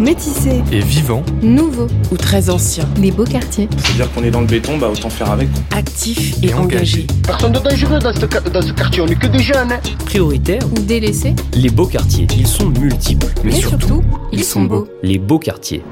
[0.00, 0.62] Métissés.
[0.72, 1.22] Et vivant.
[1.42, 3.68] Nouveaux ou très anciens, Les Beaux Quartiers.
[3.76, 5.48] C'est-à-dire qu'on est dans le béton, bah autant faire avec.
[5.72, 7.02] actifs et, Et engagés.
[7.02, 7.06] engagés.
[7.26, 9.72] Personne de dangereux dans ce, dans ce quartier, on n'est que des jeunes.
[9.72, 9.80] hein.
[10.06, 11.34] Prioritaires, Ou délaissés.
[11.54, 12.26] les beaux quartiers.
[12.36, 13.26] Ils sont multiples.
[13.44, 14.88] Mais surtout, ils sont beaux.
[15.02, 15.82] Les beaux quartiers.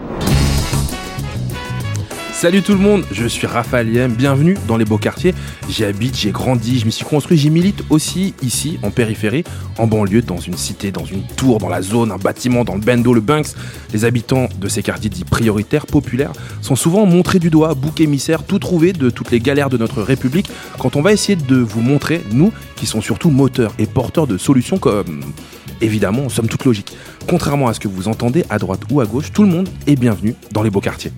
[2.39, 5.35] Salut tout le monde, je suis Raphaël Yem, bienvenue dans les beaux quartiers.
[5.69, 9.43] J'y habite, j'ai grandi, je m'y suis construit, j'y milite aussi ici, en périphérie,
[9.77, 12.81] en banlieue, dans une cité, dans une tour, dans la zone, un bâtiment, dans le
[12.81, 13.49] bendo, le Banks.
[13.93, 16.31] Les habitants de ces quartiers dits prioritaires, populaires,
[16.63, 20.01] sont souvent montrés du doigt, bouc émissaire, tout trouvé de toutes les galères de notre
[20.01, 24.29] République, quand on va essayer de vous montrer, nous, qui sont surtout moteurs et porteurs
[24.29, 25.25] de solutions comme...
[25.81, 26.93] Évidemment, somme toute logique.
[27.29, 29.97] Contrairement à ce que vous entendez à droite ou à gauche, tout le monde est
[29.97, 31.11] bienvenu dans les beaux quartiers.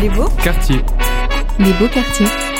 [0.00, 0.80] Les Beaux Quartier.
[1.58, 2.55] Les Beaux Quartiers.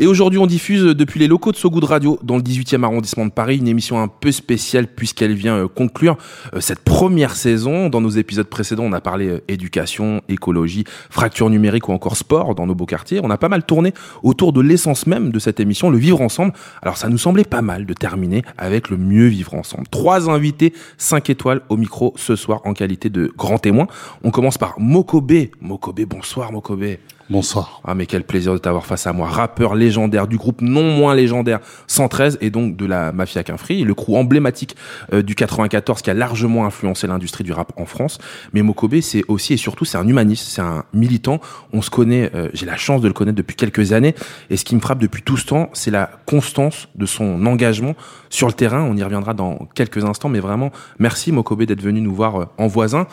[0.00, 3.32] Et aujourd'hui, on diffuse depuis les locaux de Sogoud Radio dans le 18e arrondissement de
[3.32, 6.16] Paris une émission un peu spéciale puisqu'elle vient euh, conclure
[6.54, 7.88] euh, cette première saison.
[7.88, 12.54] Dans nos épisodes précédents, on a parlé euh, éducation, écologie, fracture numérique ou encore sport
[12.54, 13.18] dans nos beaux quartiers.
[13.24, 16.52] On a pas mal tourné autour de l'essence même de cette émission, le vivre ensemble.
[16.80, 19.88] Alors ça nous semblait pas mal de terminer avec le mieux vivre ensemble.
[19.90, 23.88] Trois invités, cinq étoiles au micro ce soir en qualité de grands témoins.
[24.22, 25.48] On commence par Mokobe.
[25.60, 26.98] Mokobe, bonsoir Mokobe.
[27.30, 27.82] Bonsoir.
[27.84, 29.28] Ah mais quel plaisir de t'avoir face à moi.
[29.28, 33.94] Rappeur légendaire du groupe non moins légendaire 113 et donc de la Mafia Quinfri, le
[33.94, 34.76] crew emblématique
[35.12, 38.16] euh, du 94 qui a largement influencé l'industrie du rap en France.
[38.54, 41.38] Mais Mokobe c'est aussi et surtout c'est un humaniste, c'est un militant.
[41.74, 44.14] On se connaît, euh, j'ai la chance de le connaître depuis quelques années
[44.48, 47.94] et ce qui me frappe depuis tout ce temps, c'est la constance de son engagement
[48.30, 48.80] sur le terrain.
[48.84, 52.44] On y reviendra dans quelques instants, mais vraiment merci Mokobe d'être venu nous voir euh,
[52.56, 53.06] en voisin.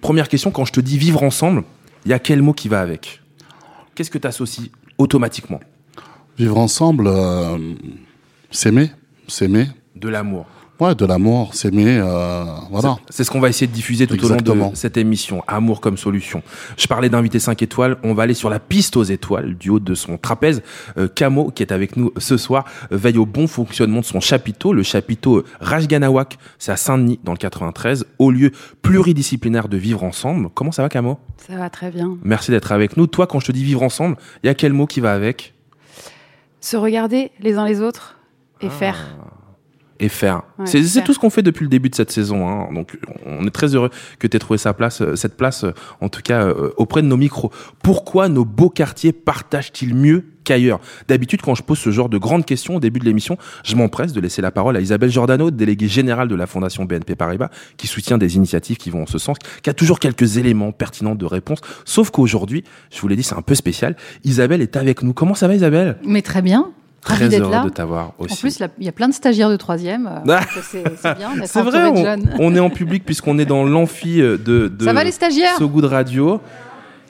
[0.00, 1.64] Première question, quand je te dis vivre ensemble,
[2.04, 3.20] il y a quel mot qui va avec?
[3.94, 5.60] Qu'est-ce que tu associes automatiquement?
[6.38, 7.74] Vivre ensemble, euh,
[8.50, 8.90] s'aimer,
[9.28, 9.66] s'aimer.
[9.94, 10.46] De l'amour.
[10.80, 12.96] Ouais, de l'amour, s'aimer, euh, voilà.
[13.08, 15.44] C'est ce qu'on va essayer de diffuser tout au long de cette émission.
[15.46, 16.42] Amour comme solution.
[16.76, 17.98] Je parlais d'invité 5 étoiles.
[18.02, 20.62] On va aller sur la piste aux étoiles du haut de son trapèze.
[20.98, 24.18] Euh, Camo, qui est avec nous ce soir, euh, veille au bon fonctionnement de son
[24.18, 24.72] chapiteau.
[24.72, 28.50] Le chapiteau euh, Rajganawak, c'est à Saint-Denis, dans le 93, au lieu
[28.80, 30.48] pluridisciplinaire de vivre ensemble.
[30.52, 31.20] Comment ça va, Camo?
[31.46, 32.16] Ça va très bien.
[32.24, 33.06] Merci d'être avec nous.
[33.06, 35.54] Toi, quand je te dis vivre ensemble, il y a quel mot qui va avec?
[36.60, 38.18] Se regarder les uns les autres
[38.60, 38.70] et Ah.
[38.70, 39.16] faire.
[40.02, 40.42] Et faire.
[40.58, 42.48] Ouais, c'est tout ce qu'on fait depuis le début de cette saison.
[42.48, 42.68] hein.
[42.74, 45.72] Donc, on est très heureux que tu aies trouvé sa place, euh, cette place, euh,
[46.00, 47.52] en tout cas euh, auprès de nos micros.
[47.82, 50.80] Pourquoi nos beaux quartiers partagent-ils mieux qu'ailleurs?
[51.06, 54.12] D'habitude, quand je pose ce genre de grandes questions au début de l'émission, je m'empresse
[54.12, 57.86] de laisser la parole à Isabelle Giordano, déléguée générale de la Fondation BNP Paribas, qui
[57.86, 61.26] soutient des initiatives qui vont en ce sens, qui a toujours quelques éléments pertinents de
[61.26, 61.60] réponse.
[61.84, 63.96] Sauf qu'aujourd'hui, je vous l'ai dit, c'est un peu spécial.
[64.24, 65.12] Isabelle est avec nous.
[65.12, 65.98] Comment ça va, Isabelle?
[66.04, 66.72] Mais très bien.
[67.02, 67.64] Très heureux là.
[67.64, 68.34] de t'avoir aussi.
[68.34, 70.06] En plus, il y a plein de stagiaires de troisième.
[70.06, 70.40] euh, Ah.
[70.62, 70.82] C'est
[71.16, 74.68] bien d'être C'est vrai, on, on est en public puisqu'on est dans l'amphi euh, de,
[74.68, 75.56] de Ça va les stagiaires?
[75.58, 76.40] So Good Radio.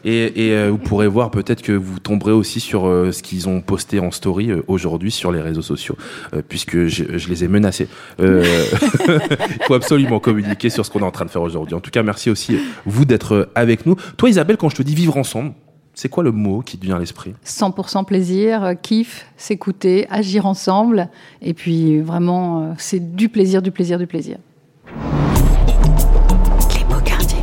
[0.04, 3.48] Et, et, euh, vous pourrez voir peut-être que vous tomberez aussi sur euh, ce qu'ils
[3.48, 5.96] ont posté en story euh, aujourd'hui sur les réseaux sociaux,
[6.48, 7.86] puisque je, je les ai menacés.
[8.18, 11.74] Il faut absolument communiquer sur ce qu'on est en train de faire aujourd'hui.
[11.76, 13.94] En tout cas, merci aussi vous d'être avec nous.
[14.16, 15.52] Toi, Isabelle, quand je te dis vivre ensemble,
[16.02, 20.46] c'est quoi le mot qui te vient à l'esprit 100% plaisir, euh, kiff, s'écouter, agir
[20.46, 21.08] ensemble.
[21.42, 24.38] Et puis vraiment, euh, c'est du plaisir, du plaisir, du plaisir.
[26.74, 27.38] Les Beaux Quartiers.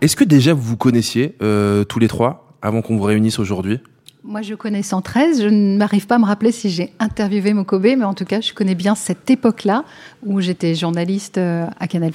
[0.00, 3.80] Est-ce que déjà vous vous connaissiez euh, tous les trois avant qu'on vous réunisse aujourd'hui?
[4.24, 5.42] Moi, je connais 113.
[5.42, 8.40] Je ne m'arrive pas à me rappeler si j'ai interviewé Mokobe, mais en tout cas,
[8.40, 9.84] je connais bien cette époque-là
[10.24, 12.12] où j'étais journaliste à Canal+.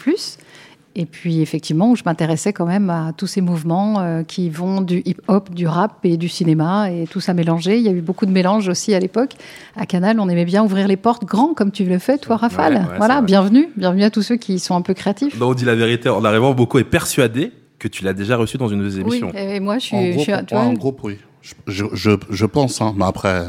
[0.93, 4.81] Et puis, effectivement, où je m'intéressais quand même à tous ces mouvements euh, qui vont
[4.81, 7.77] du hip-hop, du rap et du cinéma, et tout ça mélangé.
[7.77, 9.31] Il y a eu beaucoup de mélanges aussi à l'époque.
[9.77, 12.73] À Canal, on aimait bien ouvrir les portes grand, comme tu le fais, toi, Rafale.
[12.73, 13.69] Ouais, ouais, c'est voilà, bienvenue.
[13.77, 15.39] Bienvenue à tous ceux qui sont un peu créatifs.
[15.39, 16.09] Non, on dit la vérité.
[16.09, 19.31] En arrivant, beaucoup est persuadé que tu l'as déjà reçu dans une de Oui, émissions.
[19.33, 19.95] et moi, je suis...
[19.95, 21.17] En je gros, suis- ouais, tu vois, en gros, oui.
[21.41, 23.45] Je, je, je, je pense, hein, mais après,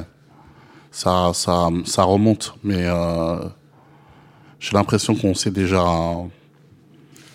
[0.93, 2.55] ça, ça, ça remonte.
[2.63, 3.37] Mais euh,
[4.61, 5.85] j'ai l'impression qu'on s'est déjà,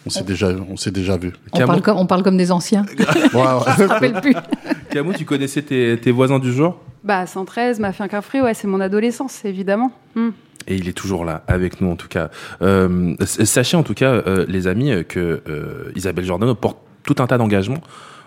[0.07, 1.33] on s'est déjà, on s'est déjà vu.
[1.53, 2.85] on, Camo- parle comme, on parle comme des anciens.
[2.97, 3.37] Je
[3.83, 4.33] me rappelle plus.
[4.89, 6.79] Camou, tu connaissais tes, tes voisins du jour?
[7.03, 9.91] Bah 113, m'a fait un café, ouais, c'est mon adolescence, évidemment.
[10.15, 10.29] Hmm.
[10.67, 12.29] Et il est toujours là, avec nous en tout cas.
[12.61, 17.27] Euh, sachez en tout cas, euh, les amis, que euh, Isabelle Giordano porte tout un
[17.27, 17.81] tas d'engagements.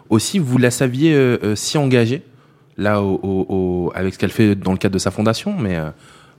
[0.08, 2.22] Aussi, vous la saviez euh, euh, si engagée
[2.78, 5.76] là au, au- au- avec ce qu'elle fait dans le cadre de sa fondation, mais
[5.76, 5.90] euh,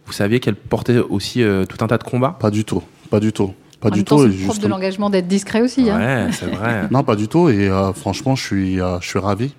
[0.07, 2.35] vous saviez qu'elle portait aussi euh, tout un tas de combats?
[2.39, 4.31] Pas du tout, pas du tout, pas en du même temps, tout.
[4.31, 5.89] c'est propre de l'engagement d'être discret aussi.
[5.89, 5.99] hein.
[6.27, 6.87] Ouais, c'est vrai.
[6.91, 7.49] Non, pas du tout.
[7.49, 9.53] Et euh, franchement, je suis, euh, je suis ravi.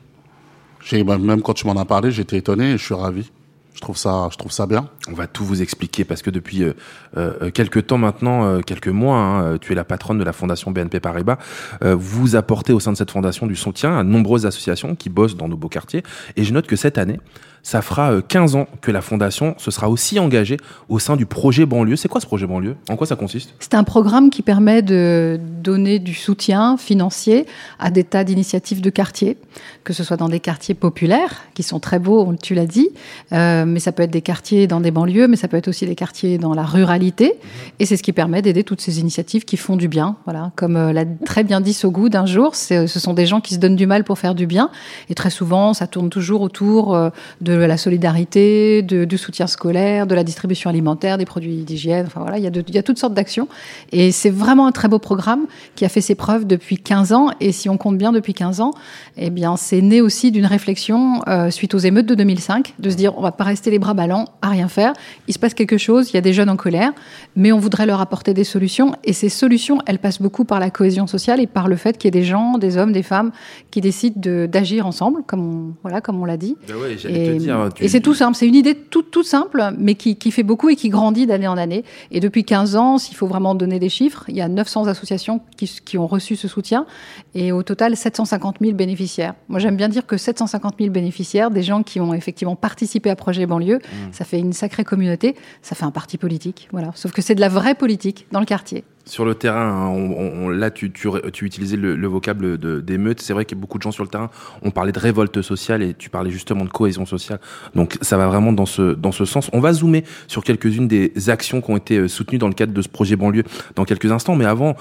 [0.85, 3.31] J'ai bah, même quand tu m'en as parlé, j'étais étonné et je suis ravi.
[3.75, 4.89] Je trouve ça, je trouve ça bien.
[5.11, 6.73] On va tout vous expliquer parce que depuis euh,
[7.17, 10.33] euh, quelques temps maintenant, euh, quelques mois, hein, euh, tu es la patronne de la
[10.33, 11.39] fondation BNP Paribas.
[11.83, 15.09] Euh, vous apportez au sein de cette fondation du soutien à de nombreuses associations qui
[15.09, 16.03] bossent dans nos beaux quartiers.
[16.37, 17.19] Et je note que cette année,
[17.63, 20.57] ça fera euh, 15 ans que la fondation se sera aussi engagée
[20.89, 21.97] au sein du projet banlieue.
[21.97, 22.77] C'est quoi ce projet banlieue?
[22.89, 23.55] En quoi ça consiste?
[23.61, 27.47] C'est un programme qui permet de donner du soutien financier
[27.79, 29.37] à des tas d'initiatives de quartiers,
[29.85, 32.91] que ce soit dans des quartiers populaires, qui sont très beaux, tu l'as dit,
[33.33, 35.87] euh, mais ça peut être des quartiers dans des banlieues, mais ça peut être aussi
[35.87, 37.35] des quartiers dans la ruralité.
[37.79, 40.17] Et c'est ce qui permet d'aider toutes ces initiatives qui font du bien.
[40.25, 43.55] Voilà, comme euh, l'a très bien dit Sogoud d'un jour, ce sont des gens qui
[43.55, 44.71] se donnent du mal pour faire du bien.
[45.09, 47.11] Et très souvent, ça tourne toujours autour euh,
[47.59, 52.07] de la solidarité, de, du soutien scolaire, de la distribution alimentaire, des produits d'hygiène.
[52.07, 53.49] Enfin voilà, il y, a de- il y a toutes sortes d'actions.
[53.91, 57.31] Et c'est vraiment un très beau programme qui a fait ses preuves depuis 15 ans.
[57.41, 58.73] Et si on compte bien depuis 15 ans,
[59.17, 62.97] eh bien, c'est né aussi d'une réflexion euh, suite aux émeutes de 2005, de se
[62.97, 64.93] dire on va pas rester les bras ballants à rien faire.
[65.29, 66.93] Il se passe quelque chose, il y a des jeunes en colère,
[67.37, 68.95] mais on voudrait leur apporter des solutions.
[69.05, 72.07] Et ces solutions, elles passent beaucoup par la cohésion sociale et par le fait qu'il
[72.07, 73.33] y ait des gens, des hommes, des femmes
[73.71, 76.57] qui décident de- d'agir ensemble, comme on, voilà, comme on l'a dit.
[76.69, 79.95] Ben ouais, Et, hein, et c'est tout simple, c'est une idée toute toute simple, mais
[79.95, 81.85] qui, qui fait beaucoup et qui grandit d'année en année.
[82.11, 85.41] Et depuis 15 ans, s'il faut vraiment donner des chiffres, il y a 900 associations
[85.57, 86.87] qui, qui ont reçu ce soutien
[87.35, 89.35] et au total 750 000 bénéficiaires.
[89.49, 93.17] Moi, j'aime bien dire que 750 000 bénéficiaires, des gens qui ont effectivement participé à
[93.17, 93.81] Projet Banlieue,
[94.11, 96.91] ça fait une sacrée communauté, ça fait un parti politique, voilà.
[96.95, 98.85] Sauf que c'est de la vraie politique dans le quartier.
[99.05, 103.21] Sur le terrain, hein, là, tu, tu, utilisais le, le vocable d'émeute.
[103.21, 104.31] C'est vrai qu'il y a beaucoup de gens sur le terrain.
[104.63, 107.41] On parlait de révolte sociale et tu parlais justement de cohésion sociale.
[107.75, 109.51] Donc, ça va vraiment dans ce, sens.
[109.53, 112.73] On va zoomer sur quelques-unes des actions qui ont été euh, soutenues dans le cadre
[112.73, 113.43] de ce projet banlieue
[113.75, 114.37] dans quelques instants.
[114.37, 114.77] Mais avant,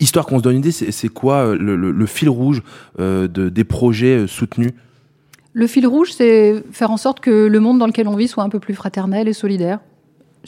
[0.00, 2.62] histoire qu'on se donne une idée, c'est quoi euh, le, fil rouge
[3.00, 4.72] euh, de, des projets soutenus?
[5.52, 8.44] Le fil rouge, c'est faire en sorte que le monde dans lequel on vit soit
[8.44, 9.80] un peu plus fraternel et solidaire.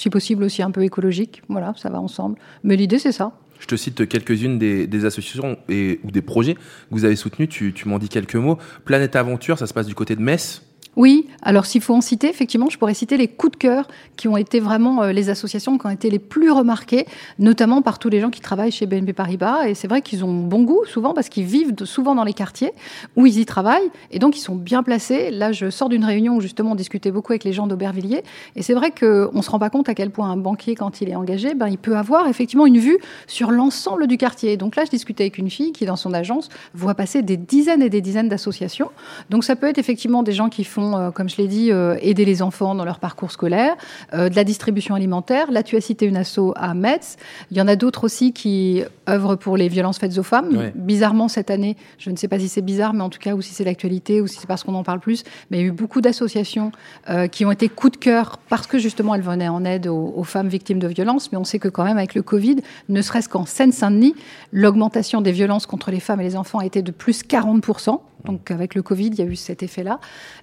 [0.00, 1.42] Si possible aussi un peu écologique.
[1.50, 2.38] Voilà, ça va ensemble.
[2.64, 3.32] Mais l'idée, c'est ça.
[3.58, 6.60] Je te cite quelques-unes des, associations et, ou des projets que
[6.90, 7.50] vous avez soutenus.
[7.50, 8.56] Tu, tu m'en dis quelques mots.
[8.86, 10.62] Planète Aventure, ça se passe du côté de Metz.
[11.00, 14.28] Oui, alors s'il faut en citer, effectivement, je pourrais citer les coups de cœur qui
[14.28, 17.06] ont été vraiment euh, les associations qui ont été les plus remarquées,
[17.38, 19.66] notamment par tous les gens qui travaillent chez BNP Paribas.
[19.66, 22.72] Et c'est vrai qu'ils ont bon goût souvent parce qu'ils vivent souvent dans les quartiers
[23.16, 25.30] où ils y travaillent et donc ils sont bien placés.
[25.30, 28.22] Là, je sors d'une réunion où justement on discutait beaucoup avec les gens d'Aubervilliers
[28.54, 31.00] et c'est vrai qu'on ne se rend pas compte à quel point un banquier, quand
[31.00, 34.58] il est engagé, ben, il peut avoir effectivement une vue sur l'ensemble du quartier.
[34.58, 37.80] Donc là, je discutais avec une fille qui, dans son agence, voit passer des dizaines
[37.80, 38.90] et des dizaines d'associations.
[39.30, 41.96] Donc ça peut être effectivement des gens qui font, euh, comme je l'ai dit, euh,
[42.00, 43.74] aider les enfants dans leur parcours scolaire,
[44.14, 45.50] euh, de la distribution alimentaire.
[45.50, 47.16] Là, tu as cité une asso à Metz.
[47.50, 50.56] Il y en a d'autres aussi qui œuvrent pour les violences faites aux femmes.
[50.56, 50.72] Ouais.
[50.74, 53.42] Bizarrement, cette année, je ne sais pas si c'est bizarre, mais en tout cas, ou
[53.42, 55.66] si c'est l'actualité, ou si c'est parce qu'on en parle plus, mais il y a
[55.68, 56.72] eu beaucoup d'associations
[57.08, 60.12] euh, qui ont été coup de cœur parce que justement elles venaient en aide aux,
[60.16, 61.32] aux femmes victimes de violences.
[61.32, 62.56] Mais on sait que quand même avec le Covid,
[62.88, 64.14] ne serait-ce qu'en Seine-Saint-Denis,
[64.52, 68.00] l'augmentation des violences contre les femmes et les enfants a été de plus 40%.
[68.24, 69.98] Donc avec le Covid, il y a eu cet effet-là.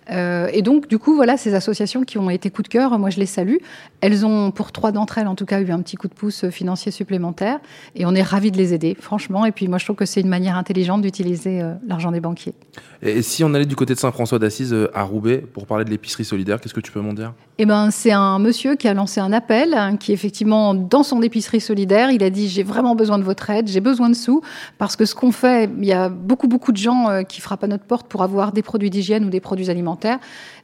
[0.09, 3.09] Euh, et donc du coup, voilà, ces associations qui ont été coup de cœur, moi
[3.09, 3.57] je les salue.
[4.01, 6.49] Elles ont, pour trois d'entre elles en tout cas, eu un petit coup de pouce
[6.49, 7.59] financier supplémentaire.
[7.95, 9.45] Et on est ravis de les aider, franchement.
[9.45, 12.53] Et puis moi je trouve que c'est une manière intelligente d'utiliser euh, l'argent des banquiers.
[13.01, 15.89] Et si on allait du côté de Saint-François d'Assise euh, à Roubaix pour parler de
[15.89, 17.33] l'épicerie solidaire, qu'est-ce que tu peux m'en dire?
[17.59, 21.21] Eh ben, c'est un monsieur qui a lancé un appel, hein, qui effectivement, dans son
[21.21, 24.41] épicerie solidaire, il a dit j'ai vraiment besoin de votre aide, j'ai besoin de sous,
[24.77, 27.63] parce que ce qu'on fait, il y a beaucoup beaucoup de gens euh, qui frappent
[27.63, 30.16] à notre porte pour avoir des produits d'hygiène ou des produits alimentaires.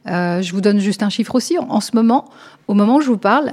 [0.08, 1.58] Euh, je vous donne juste un chiffre aussi.
[1.58, 2.26] En, ce moment,
[2.68, 3.52] au moment où je vous parle.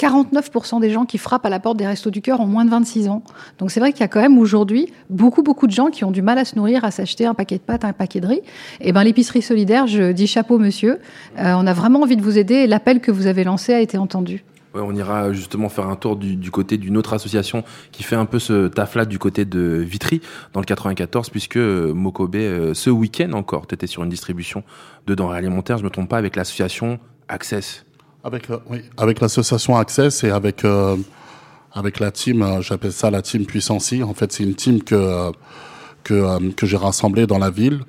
[0.00, 2.70] 49% des gens qui frappent à la porte des restos du cœur ont moins de
[2.70, 3.22] 26 ans.
[3.58, 6.10] Donc c'est vrai qu'il y a quand même aujourd'hui beaucoup beaucoup de gens qui ont
[6.10, 8.40] du mal à se nourrir, à s'acheter un paquet de pâtes, un paquet de riz.
[8.80, 10.98] Et ben l'épicerie solidaire, je dis chapeau monsieur,
[11.38, 13.80] Euh, on a vraiment envie de vous aider et l'appel que vous avez lancé a
[13.80, 14.42] été entendu.
[14.74, 18.38] On ira justement faire un tour du, côté d'une autre association qui fait un peu
[18.38, 20.22] ce taf-là du côté de Vitry,
[20.54, 24.62] dans le 94, puisque euh, Mokobe, euh, ce week-end encore, tu sur une distribution
[25.06, 26.98] de denrées alimentaires, je me trompe pas, avec l'association
[27.28, 27.84] Access.
[28.24, 30.96] Avec, euh, oui, avec l'association Access et avec, euh,
[31.72, 34.02] avec la team, j'appelle ça la team Puissancy.
[34.02, 35.32] En fait, c'est une team que,
[36.02, 37.80] que, que j'ai rassemblée dans la ville.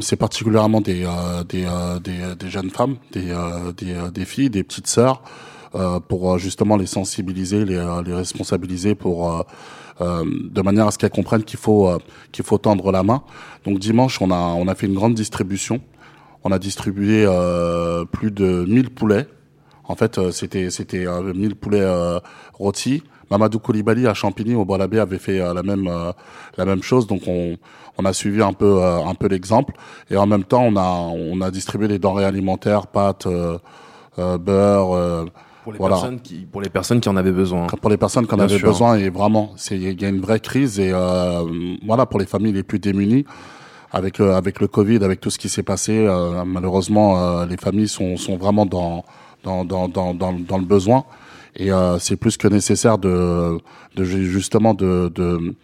[0.00, 1.06] C'est particulièrement des,
[1.48, 3.34] des, jeunes femmes, des,
[3.76, 5.22] des, des filles, des petites sœurs,
[6.08, 9.42] pour euh, justement les sensibiliser, les, euh, les responsabiliser pour euh,
[10.00, 11.98] euh, de manière à ce qu'elles comprennent qu'il faut euh,
[12.32, 13.22] qu'il faut tendre la main.
[13.64, 15.80] Donc dimanche, on a on a fait une grande distribution.
[16.44, 19.26] on a distribué euh, plus de 1000 poulets.
[19.84, 22.18] En fait, euh, c'était c'était euh, 1000 poulets euh,
[22.54, 23.02] rôtis.
[23.30, 26.12] Mamadou Koulibaly à Champigny au Bois-l'Abbé avait fait euh, la même euh,
[26.56, 27.06] la même chose.
[27.06, 27.56] Donc on
[27.98, 29.74] on a suivi un peu euh, un peu l'exemple
[30.10, 33.58] et en même temps on a on a distribué les denrées alimentaires, pâtes, euh,
[34.18, 35.28] euh, beurre.
[35.62, 35.94] Pour les, Voilà.
[35.96, 37.66] personnes qui, pour les personnes qui en avaient besoin.
[37.68, 38.68] pour les personnes qui en Bien avaient sûr.
[38.68, 42.26] besoin et vraiment c'est il y a une vraie crise et euh, voilà pour les
[42.26, 43.24] familles les plus démunies
[43.92, 47.56] avec euh, avec le Covid avec tout ce qui s'est passé euh, malheureusement euh, les
[47.56, 49.04] familles sont sont vraiment dans
[49.44, 51.04] dans dans dans dans, le besoin
[51.54, 53.58] et euh, c'est plus que nécessaire de
[53.94, 55.54] de ju- justement de de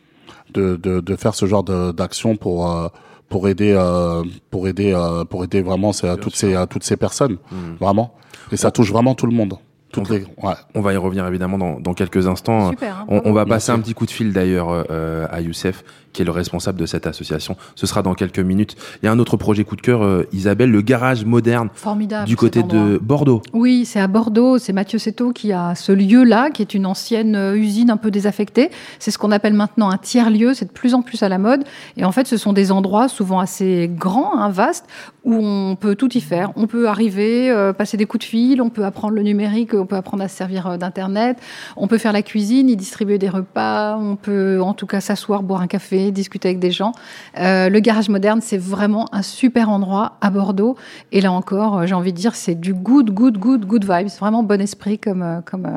[0.55, 2.87] de de, de faire ce genre d'action pour euh,
[3.28, 6.97] pour aider euh, pour aider euh, pour aider vraiment ces, toutes ces à toutes ces
[6.97, 7.75] personnes Hmm.
[7.81, 8.14] vraiment
[8.52, 9.55] et ça touche vraiment tout le monde
[9.92, 12.71] toutes les ouais On va y revenir évidemment dans, dans quelques instants.
[12.71, 13.80] Super, hein, on, on va passer Merci.
[13.80, 17.07] un petit coup de fil d'ailleurs euh, à Youssef, qui est le responsable de cette
[17.07, 17.57] association.
[17.75, 18.76] Ce sera dans quelques minutes.
[19.02, 22.26] Il y a un autre projet coup de cœur, euh, Isabelle, le garage moderne Formidable.
[22.26, 23.42] du côté de Bordeaux.
[23.52, 24.59] Oui, c'est à Bordeaux.
[24.59, 28.11] C'est Mathieu Seto qui a ce lieu-là, qui est une ancienne euh, usine un peu
[28.11, 28.71] désaffectée.
[28.99, 30.54] C'est ce qu'on appelle maintenant un tiers-lieu.
[30.54, 31.64] C'est de plus en plus à la mode.
[31.97, 34.87] Et en fait, ce sont des endroits souvent assez grands, hein, vastes,
[35.25, 36.52] où on peut tout y faire.
[36.57, 39.87] On peut arriver, euh, passer des coups de fil, on peut apprendre le numérique, on
[39.87, 41.38] peut apprendre à se servir euh, d'Internet,
[41.76, 45.42] on peut faire la cuisine, y distribuer des repas, on peut en tout cas s'asseoir,
[45.42, 46.92] boire un café, discuter avec des gens.
[47.38, 50.76] Euh, le garage moderne, c'est vraiment un super endroit à Bordeaux.
[51.12, 54.08] Et là encore, euh, j'ai envie de dire, c'est du good, good, good, good vibes.
[54.18, 55.68] Vraiment bon esprit comme, comme,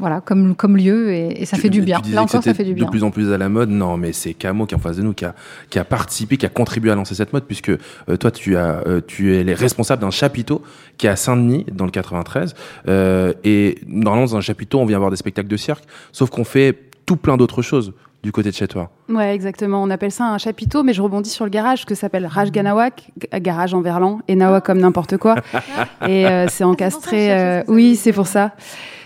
[0.00, 2.00] voilà, comme, comme lieu et, et ça Tu- fait du bien.
[2.12, 2.86] Là encore, ça fait du bien.
[2.86, 3.68] De plus en plus à la mode.
[3.70, 5.34] Non, mais c'est Camo qui est en face de nous, qui a,
[5.68, 8.82] qui a participé, qui a contribué à lancer cette mode, puisque euh, toi, tu as,
[8.88, 10.62] euh, tu es les responsable d'un chapiteau
[10.98, 12.54] qui est à Saint-Denis, dans le 93.
[12.88, 16.44] Euh, et normalement, dans un chapiteau, on vient voir des spectacles de cirque, sauf qu'on
[16.44, 16.76] fait
[17.06, 17.92] tout plein d'autres choses
[18.22, 18.90] du côté de chez toi.
[19.08, 19.82] Ouais, exactement.
[19.82, 23.10] On appelle ça un chapiteau, mais je rebondis sur le garage, que s'appelle Raj Ganawak,
[23.40, 25.36] garage en verlan, et Nawa comme n'importe quoi.
[26.06, 27.32] et euh, c'est encastré.
[27.32, 28.52] euh, oui, c'est pour ça.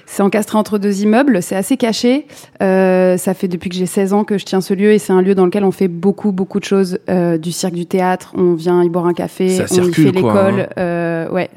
[0.07, 2.27] C'est encastré entre deux immeubles, c'est assez caché.
[2.63, 5.13] Euh, ça fait depuis que j'ai 16 ans que je tiens ce lieu et c'est
[5.13, 6.99] un lieu dans lequel on fait beaucoup, beaucoup de choses.
[7.09, 10.13] Euh, du cirque, du théâtre, on vient y boire un café, Ça on circule, y
[10.13, 10.69] fait quoi, l'école, hein.
[10.79, 11.51] euh, ouais,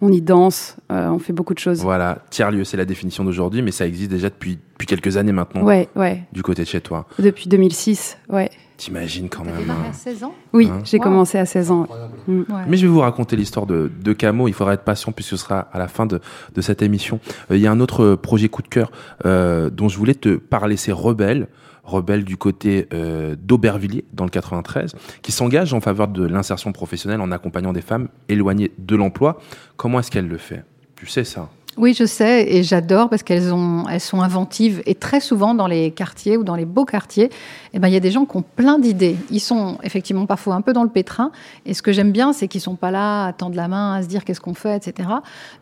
[0.00, 1.82] on y danse, euh, on fait beaucoup de choses.
[1.82, 5.62] Voilà, tiers-lieu, c'est la définition d'aujourd'hui, mais ça existe déjà depuis, depuis quelques années maintenant,
[5.62, 7.06] Ouais, ouais, du côté de chez toi.
[7.18, 8.50] depuis 2006, ouais.
[8.80, 9.54] T'imagines quand même.
[9.70, 9.76] hein.
[9.90, 10.34] à 16 ans?
[10.54, 11.02] Oui, Hein j'ai Wow.
[11.04, 11.86] commencé à 16 ans.
[12.26, 12.44] Ouais.
[12.66, 14.48] Mais je vais vous raconter l'histoire de, de Camo.
[14.48, 16.18] Il faudra être patient puisque ce sera à la fin de,
[16.54, 17.20] de cette émission.
[17.50, 18.90] Euh, il y a un autre projet coup de cœur
[19.26, 21.48] euh, dont je voulais te parler, c'est Rebelle.
[21.84, 27.20] Rebelle du côté euh, d'Aubervilliers, dans le 93, qui s'engage en faveur de l'insertion professionnelle
[27.20, 29.40] en accompagnant des femmes éloignées de l'emploi.
[29.76, 30.64] Comment est-ce qu'elle le fait?
[30.96, 31.48] Tu sais ça
[31.80, 34.82] Oui, je sais, et j'adore parce qu'elles ont, elles sont inventives.
[34.84, 37.30] Et très souvent, dans les quartiers ou dans les beaux quartiers,
[37.72, 39.16] eh ben, il y a des gens qui ont plein d'idées.
[39.30, 41.32] Ils sont effectivement parfois un peu dans le pétrin.
[41.64, 44.02] Et ce que j'aime bien, c'est qu'ils sont pas là à tendre la main, à
[44.02, 45.08] se dire qu'est-ce qu'on fait, etc.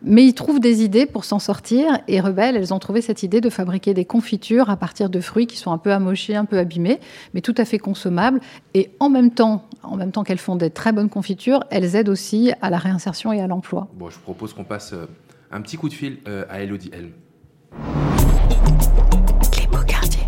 [0.03, 1.99] Mais ils trouvent des idées pour s'en sortir.
[2.09, 5.47] Et Rebelles, elles ont trouvé cette idée de fabriquer des confitures à partir de fruits
[5.47, 6.99] qui sont un peu amochés, un peu abîmés,
[7.33, 8.41] mais tout à fait consommables.
[8.73, 12.09] Et en même temps, en même temps qu'elles font des très bonnes confitures, elles aident
[12.09, 13.87] aussi à la réinsertion et à l'emploi.
[13.93, 15.05] Bon, je propose qu'on passe euh,
[15.51, 17.11] un petit coup de fil euh, à Elodie Helm.
[19.57, 20.27] Les beaux quartiers.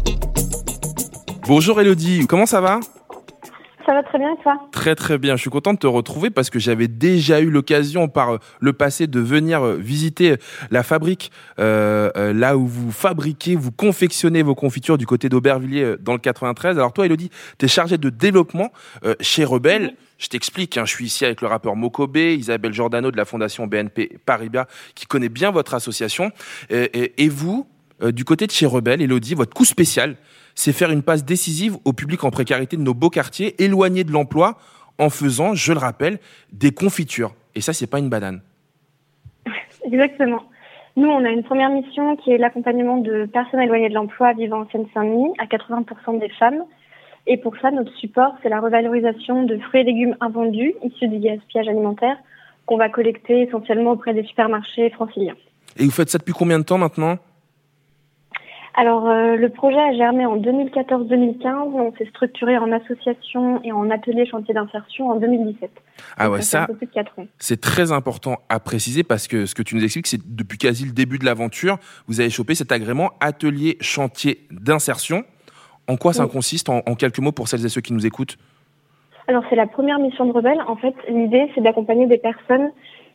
[1.48, 2.80] Bonjour Elodie, comment ça va?
[3.86, 4.54] Ça va très bien et toi?
[4.72, 8.08] Très très bien, je suis content de te retrouver parce que j'avais déjà eu l'occasion
[8.08, 10.38] par euh, le passé de venir euh, visiter
[10.70, 16.13] la fabrique, euh, là où vous fabriquez, vous confectionnez vos confitures du côté d'Aubervilliers dans
[16.13, 16.78] le 93.
[16.78, 18.72] Alors toi Elodie, tu es chargée de développement
[19.04, 19.96] euh, chez Rebelle.
[20.22, 23.66] Je t'explique, hein, je suis ici avec le rappeur Mokobé, Isabelle Giordano de la fondation
[23.66, 26.30] BNP Paribas qui connaît bien votre association.
[26.70, 27.66] Et, vous,
[28.04, 30.18] euh, du côté de chez Rebelle, Elodie, votre coup spécial,
[30.54, 34.12] c'est faire une passe décisive au public en précarité de nos beaux quartiers, éloignés de
[34.12, 34.60] l'emploi,
[35.00, 36.20] en faisant, je le rappelle,
[36.54, 37.34] des confitures.
[37.56, 38.42] Et ça, c'est pas une banane.
[39.84, 40.44] Exactement.
[40.98, 44.62] Nous, on a une première mission qui est l'accompagnement de personnes éloignées de l'emploi vivant
[44.62, 46.63] en Seine-Saint-Denis, à 80% des femmes.
[47.28, 51.20] Et pour ça, notre support, c'est la revalorisation de fruits et légumes invendus, issus du
[51.20, 52.18] gaspillage alimentaire,
[52.66, 55.36] qu'on va collecter essentiellement auprès des supermarchés franciliens.
[55.78, 57.18] Et vous faites ça depuis combien de temps maintenant?
[58.74, 61.44] Alors, euh, le projet a germé en 2014-2015.
[61.74, 65.70] On s'est structuré en association et en atelier chantier d'insertion en 2017.
[66.18, 67.28] Ah Donc, ouais, ça, un peu plus de 4 ans.
[67.38, 70.86] c'est très important à préciser parce que ce que tu nous expliques, c'est depuis quasi
[70.86, 75.25] le début de l'aventure, vous avez chopé cet agrément atelier chantier d'insertion.
[75.91, 78.38] En quoi ça consiste en, en quelques mots pour celles et ceux qui nous écoutent
[79.27, 80.62] Alors, c'est la première mission de Rebelle.
[80.65, 82.71] En fait, l'idée, c'est d'accompagner des personnes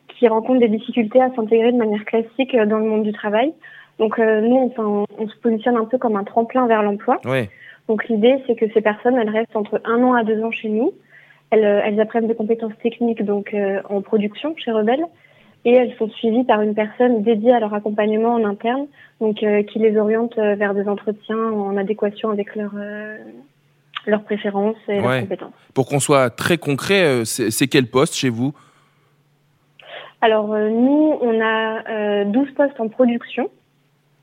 [0.09, 3.51] qui rencontrent des difficultés à s'intégrer de manière classique euh, dans le monde du travail.
[3.97, 7.19] Donc, euh, nous, enfin, on, on se positionne un peu comme un tremplin vers l'emploi.
[7.87, 10.69] Donc, l'idée, c'est que ces personnes, elles restent entre un an à deux ans chez
[10.69, 10.93] nous.
[11.49, 13.55] Elles, elles apprennent des compétences techniques donc
[13.89, 15.05] en production chez Rebelle
[15.65, 18.87] et elles sont suivies par une personne dédiée à leur accompagnement en interne,
[19.19, 22.71] donc qui les oriente vers des entretiens en adéquation avec leur
[24.05, 25.53] leurs préférences et leurs compétences.
[25.73, 28.53] Pour qu'on soit très concret, c'est quel poste chez vous?
[30.21, 33.49] Alors nous, on a 12 postes en production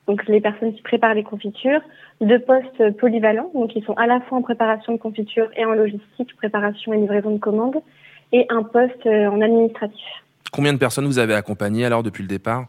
[0.06, 1.80] donc les personnes qui préparent les confitures,
[2.20, 5.72] deux postes polyvalents, donc ils sont à la fois en préparation de confitures et en
[5.72, 7.80] logistique, préparation et livraison de commandes,
[8.32, 10.04] et un poste euh, en administratif.
[10.54, 12.66] Combien de personnes vous avez accompagnées alors depuis le départ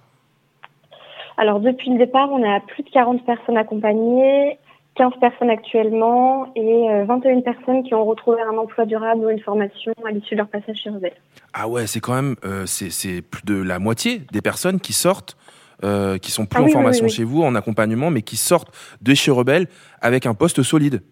[1.37, 4.57] Alors depuis le départ, on a plus de 40 personnes accompagnées,
[4.95, 9.39] 15 personnes actuellement et 21 euh, personnes qui ont retrouvé un emploi durable ou une
[9.39, 11.13] formation à l'issue de leur passage chez Rebelle.
[11.53, 15.37] Ah ouais, c'est quand même euh, c'est plus de la moitié des personnes qui sortent
[15.83, 17.15] euh, qui sont plus Ah en formation oui, oui.
[17.15, 19.67] chez vous, en accompagnement, mais qui sortent de chez Rebelle
[20.01, 21.03] avec un poste solide.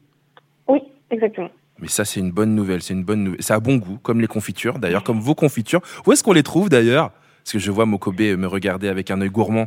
[0.68, 1.50] Oui, exactement.
[1.84, 2.82] Mais ça, c'est une bonne nouvelle.
[2.82, 3.44] C'est une bonne nouvelle.
[3.44, 5.82] Ça bon goût, comme les confitures, d'ailleurs, comme vos confitures.
[6.08, 7.12] Où est-ce qu'on les trouve, d'ailleurs?
[7.44, 9.66] Parce que je vois Mokobe me regarder avec un œil gourmand.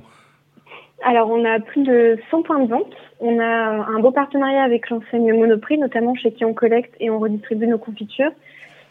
[1.04, 2.94] Alors, on a plus de 100 points de vente.
[3.20, 7.18] On a un beau partenariat avec l'enseigne Monoprix, notamment chez qui on collecte et on
[7.18, 8.32] redistribue nos confitures.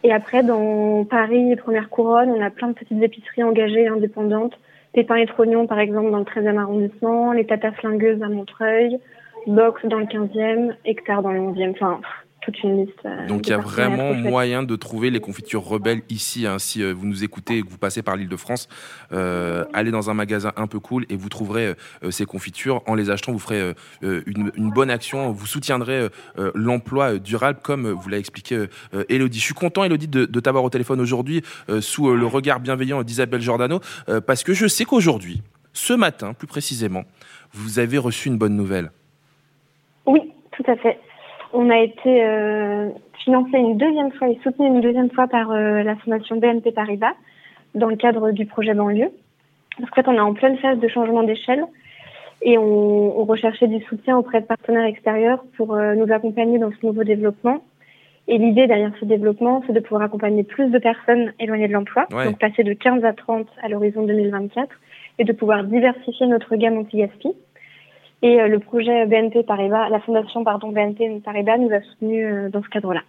[0.04, 3.88] Et après, dans Paris et Première Couronne, on a plein de petites épiceries engagées et
[3.88, 4.54] indépendantes.
[4.94, 9.00] Pépins et Trognons, par exemple, dans le 13e arrondissement, les Tatas Flingueuses à Montreuil,
[9.48, 11.72] Box dans le 15e, Hectare dans le 11e.
[11.72, 12.02] Enfin,
[12.46, 13.00] toute une liste.
[13.06, 16.46] euh, Donc il y a vraiment moyen de trouver les confitures rebelles ici.
[16.46, 16.60] hein.
[16.60, 18.70] Si euh, vous nous écoutez et que vous passez par l'île de France,
[19.12, 21.74] euh, allez dans un magasin un peu cool et vous trouverez
[22.04, 22.84] euh, ces confitures.
[22.86, 23.74] En les achetant, vous ferez
[24.04, 25.32] euh, une, une bonne action.
[25.32, 26.08] Vous soutiendrez
[26.54, 28.66] l'emploi durable, comme vous l'a expliqué
[29.10, 29.40] Elodie.
[29.40, 31.42] Je suis content, Elodie, de, de t'avoir au téléphone aujourd'hui
[31.80, 33.80] sous le regard bienveillant d'Isabelle Giordano,
[34.28, 35.42] parce que je sais qu'aujourd'hui,
[35.74, 37.04] ce matin plus précisément,
[37.54, 38.92] vous avez reçu une bonne nouvelle.
[40.06, 40.22] Oui,
[40.52, 41.00] tout à fait.
[41.58, 42.90] On a été euh,
[43.24, 47.14] financé une deuxième fois et soutenu une deuxième fois par euh, la fondation BNP Paribas
[47.76, 49.10] dans le cadre du projet banlieue.
[49.80, 51.64] Parce qu'en fait, on est en pleine phase de changement d'échelle
[52.42, 56.72] et on, on recherchait du soutien auprès de partenaires extérieurs pour euh, nous accompagner dans
[56.72, 57.62] ce nouveau développement.
[58.28, 62.06] Et l'idée derrière ce développement, c'est de pouvoir accompagner plus de personnes éloignées de l'emploi,
[62.12, 62.26] Ouais.
[62.26, 64.68] donc passer de 15 à 30 à l'horizon 2024,
[65.20, 67.30] et de pouvoir diversifier notre gamme anti-gaspi.
[68.22, 72.50] Et euh, le projet BNP Paribas, la fondation pardon BNP Paribas nous a soutenus euh,
[72.50, 73.02] dans ce cadre-là.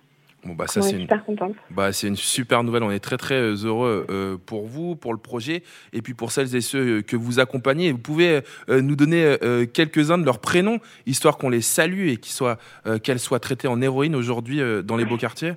[0.46, 1.54] Bon, bah, ça, c'est est une.
[1.70, 2.84] Bah, c'est une super nouvelle.
[2.84, 6.30] On est très très euh, heureux euh, pour vous, pour le projet, et puis pour
[6.30, 7.90] celles et ceux que vous accompagnez.
[7.90, 12.16] Vous pouvez euh, nous donner euh, quelques-uns de leurs prénoms, histoire qu'on les salue et
[12.16, 12.58] qu'ils soient,
[13.02, 15.54] qu'elles soient traitées en héroïne aujourd'hui dans les beaux quartiers.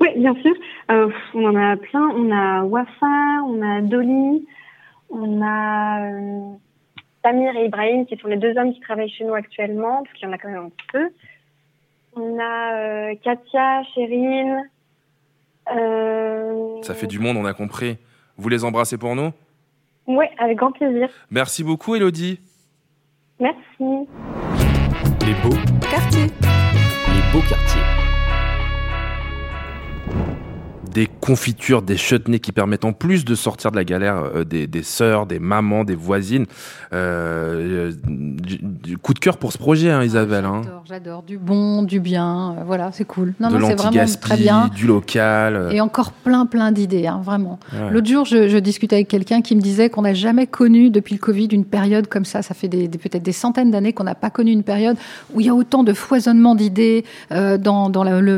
[0.00, 0.54] Oui, bien sûr.
[1.34, 2.08] On en a plein.
[2.10, 4.46] On a Wafa, on a Dolly,
[5.10, 6.10] on a
[7.24, 10.28] Samir et Ibrahim, qui sont les deux hommes qui travaillent chez nous actuellement, parce qu'il
[10.28, 11.08] y en a quand même un petit peu.
[12.16, 14.70] On a euh, Katia, Chérine.
[15.74, 16.82] Euh...
[16.82, 17.96] Ça fait du monde, on a compris.
[18.36, 19.30] Vous les embrassez pour nous?
[20.06, 21.08] Oui, avec grand plaisir.
[21.30, 22.40] Merci beaucoup, Elodie.
[23.40, 24.06] Merci.
[25.26, 26.24] Les beaux Quartier.
[26.24, 28.03] Les beaux quartiers.
[30.94, 34.66] Des confitures, des chutneys qui permettent en plus de sortir de la galère euh, des,
[34.68, 36.46] des sœurs, des mamans, des voisines.
[36.92, 40.44] Euh, euh, du, du coup de cœur pour ce projet, hein, Isabelle.
[40.44, 40.60] hein.
[40.64, 41.22] J'adore, j'adore.
[41.24, 42.54] Du bon, du bien.
[42.58, 43.34] euh, voilà, c'est cool.
[43.40, 44.68] Non, de non, c'est vraiment très bien.
[44.74, 45.70] du local.
[45.72, 47.58] Et encore plein, plein d'idées, hein, vraiment.
[47.72, 47.90] ouais.
[47.90, 51.14] L'autre jour, je, je discutais avec quelqu'un qui me disait qu'on n'a jamais connu depuis
[51.14, 52.42] le Covid une période comme ça.
[52.42, 54.96] Ça fait des, des- peut-être des centaines d'années qu'on n'a pas connu une période
[55.34, 57.88] où il y a autant de foisonnement d'idées euh, dans,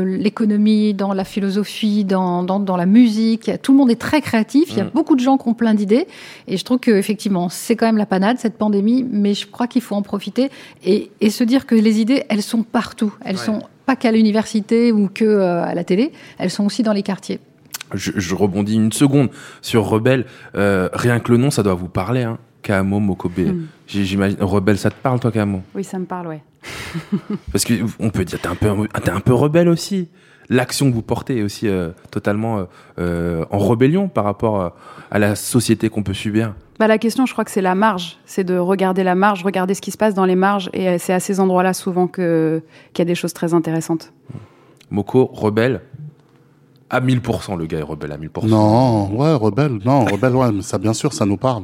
[0.05, 3.51] l'économie, dans la philosophie, dans, dans, dans la musique.
[3.61, 4.69] Tout le monde est très créatif.
[4.71, 4.91] Il y a Mm.
[4.95, 6.07] beaucoup de gens qui ont plein d'idées.
[6.47, 9.67] Et je trouve que effectivement, c'est quand même la panade cette pandémie, mais je crois
[9.67, 10.49] qu'il faut en profiter
[10.83, 13.13] et, et se dire que les idées, elles sont partout.
[13.23, 13.45] Elles Ouais.
[13.45, 16.11] sont pas qu'à l'université ou que euh, à la télé.
[16.39, 17.39] Elles sont aussi dans les quartiers.
[17.93, 19.29] Je, je rebondis une seconde
[19.61, 20.25] sur Rebelle.
[20.55, 22.37] Euh, rien que le nom, ça doit vous parler, hein.
[22.63, 23.39] Kamo Mokobe.
[23.39, 23.65] Hmm.
[23.87, 24.37] J'imagine.
[24.41, 26.41] Rebelle, ça te parle, toi, Kamo Oui, ça me parle, ouais.
[27.51, 28.67] Parce que on peut dire, t'es un peu,
[29.03, 30.09] t'es un peu rebelle aussi.
[30.49, 32.63] L'action que vous portez est aussi euh, totalement euh,
[32.99, 34.69] euh, en rébellion par rapport euh,
[35.11, 36.53] à la société qu'on peut subir.
[36.79, 38.17] Bah, la question, je crois que c'est la marge.
[38.25, 40.69] C'est de regarder la marge, regarder ce qui se passe dans les marges.
[40.73, 42.61] Et euh, c'est à ces endroits-là souvent que-
[42.93, 44.13] qu'il y a des choses très intéressantes.
[44.89, 45.81] Moko, rebelle.
[46.89, 48.47] À 1000%, le gars est rebelle à 1000%.
[48.47, 49.79] Non, ouais, rebelle.
[49.83, 51.63] Non, rebelle, ouais, mais ça, bien sûr, ça nous parle.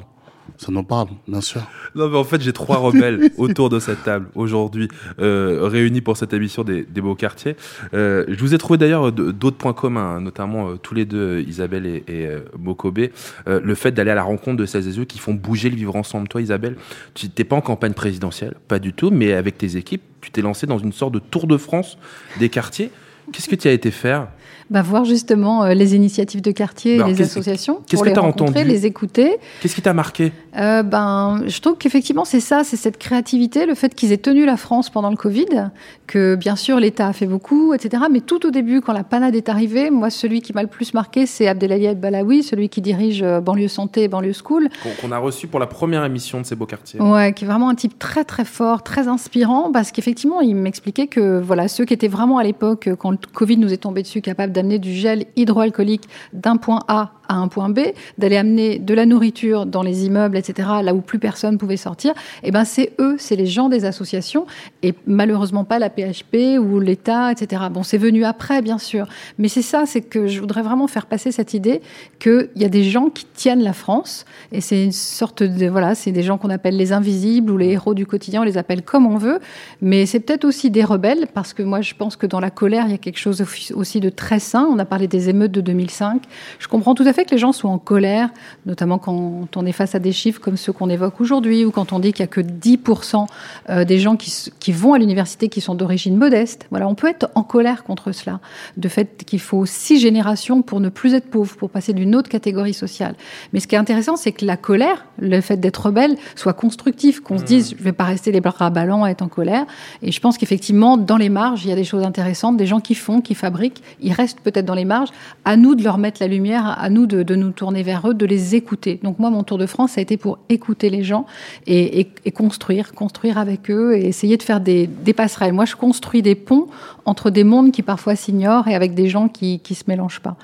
[0.58, 1.62] Ça nous parle, bien sûr.
[1.96, 4.88] Non, mais en fait, j'ai trois rebelles autour de cette table aujourd'hui,
[5.20, 7.56] euh, réunis pour cette émission des, des beaux quartiers.
[7.94, 11.42] Euh, je vous ai trouvé d'ailleurs d'autres points communs, hein, notamment euh, tous les deux,
[11.42, 12.28] Isabelle et, et.
[12.28, 15.76] Euh, le fait d'aller à la rencontre de celles et ceux qui font bouger le
[15.76, 16.28] vivre ensemble.
[16.28, 16.76] Toi, Isabelle,
[17.14, 20.42] tu n'es pas en campagne présidentielle, pas du tout, mais avec tes équipes, tu t'es
[20.42, 21.98] lancé dans une sorte de tour de France
[22.40, 22.92] des quartiers.
[23.32, 24.28] Qu'est-ce que tu as été faire
[24.70, 28.20] bah, voir justement euh, les initiatives de quartier, Alors, les associations, qu'est-ce pour que les
[28.20, 29.38] rencontrer, entendu les écouter.
[29.62, 30.32] Qu'est-ce qui t'a marqué?
[30.58, 34.46] Euh, ben, je trouve qu'effectivement c'est ça, c'est cette créativité, le fait qu'ils aient tenu
[34.46, 35.72] la France pendant le Covid,
[36.08, 38.04] que bien sûr l'État a fait beaucoup, etc.
[38.12, 40.94] Mais tout au début, quand la panade est arrivée, moi celui qui m'a le plus
[40.94, 44.70] marqué, c'est Abdelali Balawi, celui qui dirige euh, banlieue santé, et banlieue school.
[44.82, 47.02] Qu'on qu'on a reçu pour la première émission de ces beaux quartiers.
[47.02, 51.08] Ouais, qui est vraiment un type très très fort, très inspirant, parce qu'effectivement, il m'expliquait
[51.08, 54.22] que voilà, ceux qui étaient vraiment à l'époque, quand le Covid nous est tombé dessus,
[54.22, 57.80] capables d'amener du gel hydroalcoolique d'un point A à un point B,
[58.18, 62.14] d'aller amener de la nourriture dans les immeubles, etc., là où plus personne pouvait sortir,
[62.44, 64.46] et ben c'est eux, c'est les gens des associations,
[64.82, 67.64] et malheureusement pas la PHP ou l'État, etc.
[67.72, 69.08] Bon, c'est venu après, bien sûr,
[69.38, 71.82] mais c'est ça, c'est que je voudrais vraiment faire passer cette idée
[72.20, 75.96] qu'il y a des gens qui tiennent la France, et c'est une sorte de voilà,
[75.96, 78.84] c'est des gens qu'on appelle les invisibles ou les héros du quotidien, on les appelle
[78.84, 79.40] comme on veut,
[79.82, 82.86] mais c'est peut-être aussi des rebelles parce que moi je pense que dans la colère
[82.86, 84.68] il y a quelque chose aussi de très sain.
[84.70, 86.22] On a parlé des émeutes de 2005.
[86.60, 88.30] Je comprends tout à fait que les gens soient en colère,
[88.66, 91.94] notamment quand on est face à des chiffres comme ceux qu'on évoque aujourd'hui ou quand
[91.94, 93.26] on dit qu'il y a que 10%
[93.70, 96.68] euh, des gens qui, vont à l'université qui sont d'origine modeste.
[96.70, 98.40] Voilà, on peut être en colère contre cela,
[98.78, 102.30] de fait qu'il faut six générations pour ne plus être pauvre, pour passer d'une autre
[102.30, 103.16] catégorie sociale.
[103.52, 107.20] Mais ce qui est intéressant, c'est que la colère, le fait d'être rebelle, soit constructif,
[107.20, 109.66] qu'on se dise, je vais pas rester les bras ballants à être en colère.
[110.02, 112.80] Et je pense qu'effectivement, dans les marges, il y a des choses intéressantes, des gens
[112.80, 115.10] qui font, qui fabriquent, ils restent peut-être dans les marges.
[115.46, 118.26] À nous de leur mettre la lumière, à nous de, nous tourner vers eux, de
[118.26, 119.00] les écouter.
[119.04, 121.26] Donc moi, mon tour de France, ça a été pour écouter les gens
[121.68, 125.54] et, construire, construire avec eux et essayer de faire des, passerelles.
[125.54, 126.68] Moi, je construis des ponts
[127.06, 130.38] entre des mondes qui parfois s'ignorent et avec des gens qui qui se mélangent pas.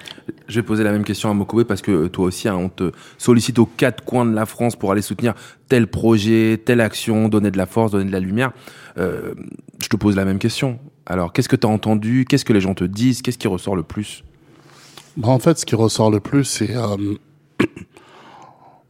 [0.47, 2.91] Je vais poser la même question à Mokobe parce que toi aussi, hein, on te
[3.17, 5.33] sollicite aux quatre coins de la France pour aller soutenir
[5.67, 8.51] tel projet, telle action, donner de la force, donner de la lumière.
[8.97, 9.33] Euh,
[9.81, 10.79] je te pose la même question.
[11.05, 12.25] Alors, qu'est-ce que tu as entendu?
[12.27, 13.21] Qu'est-ce que les gens te disent?
[13.21, 14.23] Qu'est-ce qui ressort le plus?
[15.19, 17.15] Bah, en fait, ce qui ressort le plus, c'est, euh,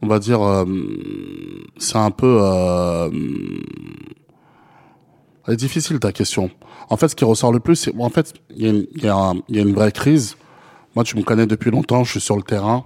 [0.02, 0.64] on va dire, euh,
[1.76, 3.10] c'est un peu, euh,
[5.46, 6.50] elle est difficile ta question.
[6.88, 9.04] En fait, ce qui ressort le plus, c'est, en fait, il y, a une- il
[9.04, 10.36] y, a un- il y a une vraie crise.
[10.94, 12.84] Moi, tu me connais depuis longtemps, je suis sur le terrain.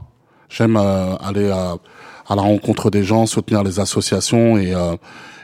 [0.49, 1.77] J'aime euh, aller à,
[2.29, 4.97] à la rencontre des gens, soutenir les associations et euh,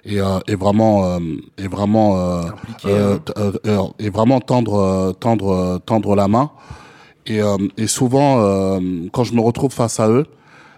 [0.06, 1.18] et, euh, et vraiment euh,
[1.58, 2.42] et vraiment euh,
[2.86, 6.50] euh, euh, euh, et vraiment tendre euh, tendre euh, tendre la main.
[7.26, 8.80] Et, euh, et souvent, euh,
[9.12, 10.24] quand je me retrouve face à eux,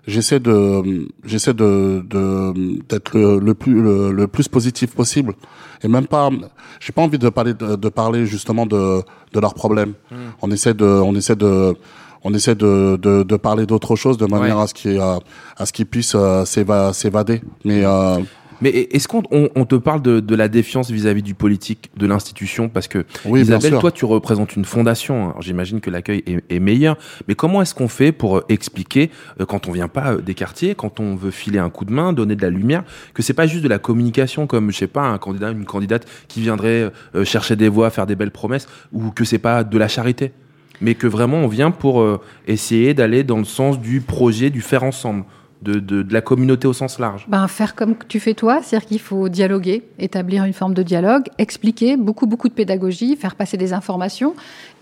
[0.06, 2.52] j'essaie de, j'essaie de, de
[2.88, 5.34] d'être le, le plus le, le plus positif possible.
[5.84, 6.30] Et même pas,
[6.80, 9.02] j'ai pas envie de parler de, de parler justement de
[9.32, 9.94] de leurs problèmes.
[10.42, 11.74] On essaie de, on essaie de
[12.24, 14.62] on essaie de, de, de parler d'autre chose de manière Ouais.
[14.62, 17.40] à ce qu'ils à ce qu'ils puissent euh, s'éva- s'évader.
[17.64, 18.18] Mais euh,
[18.62, 22.06] Mais est-ce qu'on on, on te parle de, de la défiance vis-à-vis du politique, de
[22.06, 22.68] l'institution?
[22.68, 25.30] Parce que, Oui, Isabelle, toi, tu représentes une fondation.
[25.30, 26.96] Alors, J'imagine que l'accueil est, est meilleur.
[27.28, 30.34] Mais comment est-ce qu'on fait pour euh, expliquer, euh, quand on vient pas euh, des
[30.34, 33.34] quartiers, quand on veut filer un coup de main, donner de la lumière, que c'est
[33.34, 36.92] pas juste de la communication comme, je sais pas, un candidat, une candidate qui viendrait
[37.14, 40.32] euh, chercher des voix, faire des belles promesses, ou que c'est pas de la charité
[40.80, 44.60] mais que vraiment on vient pour euh, essayer d'aller dans le sens du projet, du
[44.60, 45.24] faire ensemble,
[45.62, 47.26] de, de, de la communauté au sens large.
[47.28, 51.24] Ben, faire comme tu fais toi, c'est-à-dire qu'il faut dialoguer, établir une forme de dialogue,
[51.38, 54.34] expliquer, beaucoup, beaucoup de pédagogie, faire passer des informations.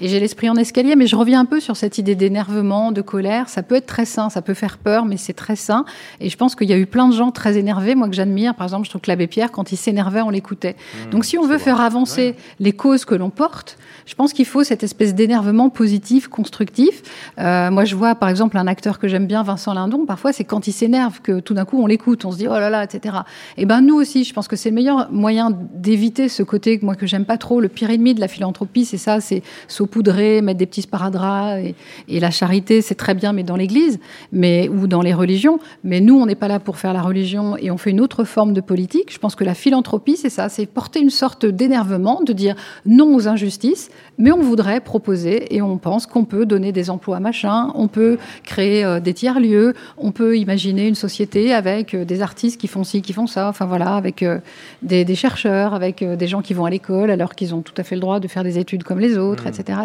[0.02, 3.02] Et j'ai l'esprit en escalier, mais je reviens un peu sur cette idée d'énervement, de
[3.02, 3.50] colère.
[3.50, 5.84] Ça peut être très sain, ça peut faire peur, mais c'est très sain.
[6.20, 8.54] Et je pense qu'il y a eu plein de gens très énervés, moi que j'admire.
[8.54, 10.74] Par exemple, je trouve que l'abbé Pierre, quand il s'énervait, on l'écoutait.
[11.10, 14.64] Donc si on veut faire avancer les causes que l'on porte, je pense qu'il faut
[14.64, 17.02] cette espèce d'énervement positif, constructif.
[17.38, 20.06] Euh, moi, je vois par exemple un acteur que j'aime bien, Vincent Lindon.
[20.06, 22.52] Parfois, c'est quand il s'énerve que tout d'un coup on l'écoute, on se dit oh
[22.52, 23.16] là là, etc.
[23.58, 26.94] Et ben nous aussi, je pense que c'est le meilleur moyen d'éviter ce côté moi
[26.94, 27.60] que j'aime pas trop.
[27.60, 29.42] Le pire ennemi de la philanthropie, c'est ça, c'est
[29.90, 31.74] saupoudrer, mettre des petits sparadraps et,
[32.08, 33.98] et la charité, c'est très bien, mais dans l'Église,
[34.32, 35.58] mais ou dans les religions.
[35.84, 38.24] Mais nous, on n'est pas là pour faire la religion et on fait une autre
[38.24, 39.12] forme de politique.
[39.12, 42.54] Je pense que la philanthropie, c'est ça, c'est porter une sorte d'énervement, de dire
[42.86, 47.16] non aux injustices, mais on voudrait proposer et on pense qu'on peut donner des emplois
[47.16, 51.94] à machin, on peut créer euh, des tiers lieux, on peut imaginer une société avec
[51.94, 54.38] euh, des artistes qui font ci, qui font ça, enfin voilà, avec euh,
[54.82, 57.82] des, des chercheurs, avec des gens qui vont à l'école alors qu'ils ont tout à
[57.82, 59.79] fait le droit de faire des études comme les autres, etc.,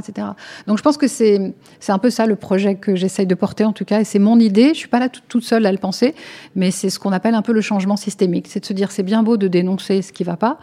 [0.68, 1.54] Donc je pense que c'est
[1.88, 4.40] un peu ça le projet que j'essaye de porter en tout cas, et c'est mon
[4.40, 4.70] idée.
[4.70, 6.16] Je suis pas là toute, toute seule à le penser,
[6.56, 9.04] mais c'est ce qu'on appelle un peu le changement systémique, c'est de se dire c'est
[9.04, 10.58] bien beau de dénoncer ce qui va pas,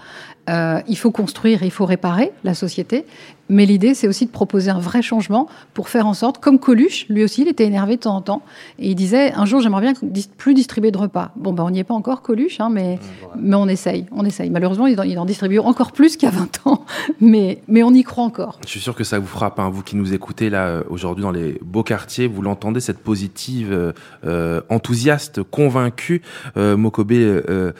[0.50, 3.06] euh, il faut construire, il faut réparer la société,
[3.52, 7.06] Mais l'idée, c'est aussi de proposer un vrai changement pour faire en sorte, comme Coluche,
[7.10, 8.42] lui aussi, il était énervé de temps en temps.
[8.78, 9.92] Et il disait, un jour, j'aimerais bien
[10.38, 11.32] plus distribuer de repas.
[11.36, 12.98] Bon, ben, on n'y est pas encore, Coluche, hein, mais,
[13.38, 14.48] mais on essaye, on essaye.
[14.48, 16.84] Malheureusement, il en, il en distribue encore plus qu'à 20 ans,
[17.20, 18.58] mais, mais on y croit encore.
[18.64, 21.22] Je suis sûr que ça vous frappe, hein, vous qui nous écoutez là euh, aujourd'hui
[21.22, 23.92] dans les beaux quartiers, vous l'entendez, cette positive, euh,
[24.24, 26.22] euh enthousiaste, convaincue.
[26.56, 27.72] Euh, Mokobe euh,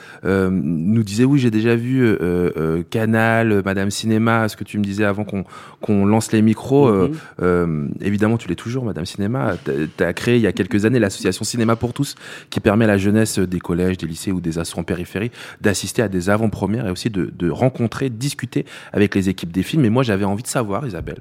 [0.51, 2.17] nous disait, oui, j'ai déjà vu
[2.89, 5.45] Canal, Madame Cinéma, ce que tu me disais avant qu'on
[5.81, 6.91] qu'on lance les micros.
[6.91, 7.89] Mm-hmm.
[8.01, 9.55] évidemment, tu l'es toujours, Madame Cinéma.
[9.65, 12.15] Tu as créé il y a quelques années l'association Cinéma pour tous,
[12.49, 16.01] qui permet à la jeunesse des collèges, des lycées ou des assos en périphérie d'assister
[16.01, 19.85] à des avant-premières et aussi de, de rencontrer, discuter avec les équipes des films.
[19.85, 21.19] Et moi, j'avais envie de savoir, Isabelle,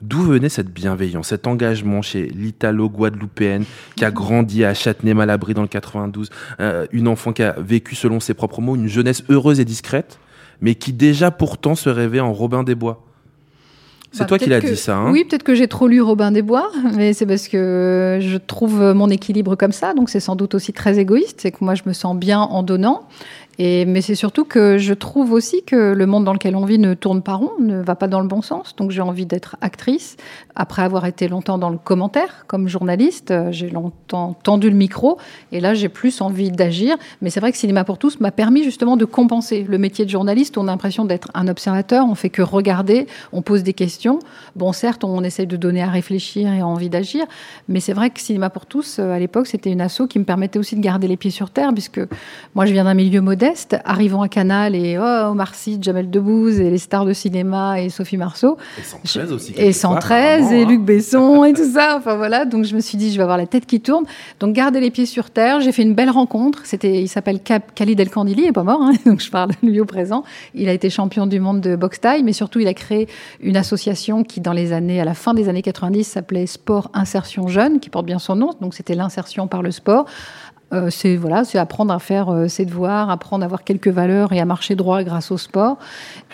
[0.00, 3.64] d'où venait cette bienveillance, cet engagement chez l'Italo-Guadeloupéenne
[3.96, 8.20] qui a grandi à Châtenay-Malabry dans le 92, euh, une enfant qui a vécu, selon
[8.20, 10.18] ses propres mots, une jeunesse heureuse et discrète,
[10.60, 13.07] mais qui déjà pourtant se rêvait en Robin des Bois.
[14.12, 14.96] C'est bah, toi qui l'as dit ça.
[14.96, 18.36] Hein oui, peut-être que j'ai trop lu Robin des Bois, mais c'est parce que je
[18.38, 21.74] trouve mon équilibre comme ça, donc c'est sans doute aussi très égoïste, c'est que moi
[21.74, 23.06] je me sens bien en donnant,
[23.58, 26.94] mais c'est surtout que je trouve aussi que le monde dans lequel on vit ne
[26.94, 28.76] tourne pas rond, ne va pas dans le bon sens.
[28.76, 30.16] Donc j'ai envie d'être actrice.
[30.54, 35.18] Après avoir été longtemps dans le commentaire comme journaliste, euh, j'ai longtemps tendu le micro.
[35.50, 36.96] Et là, j'ai plus envie d'agir.
[37.20, 40.10] Mais c'est vrai que Cinéma pour tous m'a permis justement de compenser le métier de
[40.10, 40.56] journaliste.
[40.56, 42.06] On a l'impression d'être un observateur.
[42.08, 43.06] On fait que regarder.
[43.32, 44.20] On pose des questions.
[44.54, 47.26] Bon, certes, on essaye de donner à réfléchir et envie d'agir.
[47.68, 50.24] Mais c'est vrai que Cinéma pour tous, euh, à l'époque, c'était une asso qui me
[50.24, 52.00] permettait aussi de garder les pieds sur terre, puisque
[52.54, 56.60] moi, je viens d'un milieu modeste arrivant à Canal et oh, Omar Sy, Jamel Debbouze
[56.60, 58.56] et les stars de cinéma et Sophie Marceau.
[58.78, 59.54] Et 113 aussi.
[59.56, 60.68] Et 113 et hein.
[60.68, 61.96] Luc Besson et tout ça.
[61.96, 64.04] Enfin voilà, donc je me suis dit, je vais avoir la tête qui tourne.
[64.40, 65.60] Donc garder les pieds sur terre.
[65.60, 66.60] J'ai fait une belle rencontre.
[66.64, 68.92] C'était, il s'appelle Khalid El Kandili, il est pas mort, hein.
[69.06, 70.24] donc je parle de lui au présent.
[70.54, 73.08] Il a été champion du monde de boxe taille, mais surtout il a créé
[73.40, 77.48] une association qui, dans les années, à la fin des années 90, s'appelait Sport Insertion
[77.48, 78.50] Jeune, qui porte bien son nom.
[78.60, 80.06] Donc c'était l'insertion par le sport
[80.74, 84.34] euh, c'est voilà, c'est apprendre à faire euh, ses devoirs, apprendre à avoir quelques valeurs
[84.34, 85.78] et à marcher droit grâce au sport.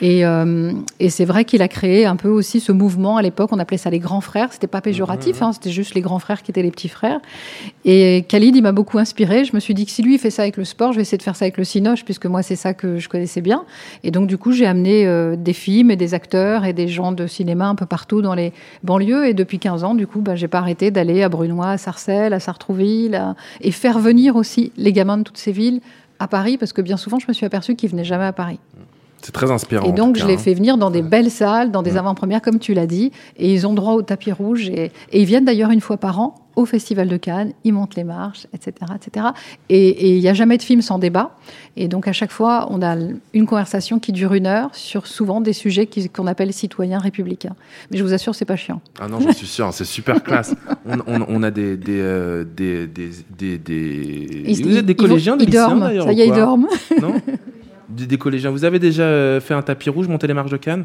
[0.01, 3.16] Et, euh, et c'est vrai qu'il a créé un peu aussi ce mouvement.
[3.16, 4.53] À l'époque, on appelait ça les grands frères.
[4.53, 7.20] C'était pas péjoratif, hein, c'était juste les grands frères qui étaient les petits frères.
[7.85, 9.44] Et Khalid, il m'a beaucoup inspiré.
[9.44, 11.03] Je me suis dit que si lui il fait ça avec le sport, je vais
[11.03, 13.62] essayer de faire ça avec le cinoche, puisque moi c'est ça que je connaissais bien.
[14.03, 17.29] Et donc du coup, j'ai amené des films et des acteurs et des gens de
[17.29, 19.29] cinéma un peu partout dans les banlieues.
[19.29, 22.33] Et depuis 15 ans, du coup, bah, j'ai pas arrêté d'aller à Brunois, à Sarcelles,
[22.33, 25.81] à Sartrouville, et faire venir aussi les gamins de toutes ces villes
[26.19, 28.59] à Paris, parce que bien souvent, je me suis aperçue qu'ils venaient jamais à Paris.
[29.25, 29.89] C'est très inspirant.
[29.89, 30.39] Et donc, je les hein.
[30.39, 33.67] fais venir dans des belles salles, dans des avant-premières, comme tu l'as dit, et ils
[33.67, 34.69] ont droit au tapis rouge.
[34.69, 38.05] Et, ils viennent d'ailleurs une fois par an au Festival de Cannes, ils montent les
[38.05, 38.93] marches, etc.
[38.95, 39.29] etc.
[39.71, 41.39] Et il n'y a jamais de film sans débat.
[41.75, 42.97] Et donc, à chaque fois, on a
[43.33, 47.57] une conversation qui dure une heure sur souvent des sujets qu'on appelle citoyens républicains.
[47.91, 48.83] Mais je vous assure, c'est pas chiant.
[49.01, 50.55] Ah non, j'en suis sûr, c'est super classe.
[51.07, 56.05] On, a des, des, euh, des, des, des, Vous êtes des collégiens, des lycéens d'ailleurs
[56.05, 56.69] Ça y est, ils dorment.
[57.01, 57.15] Non
[57.88, 58.51] des, collégiens.
[58.51, 60.85] Vous avez déjà euh, fait un tapis rouge, monté les marches de Cannes?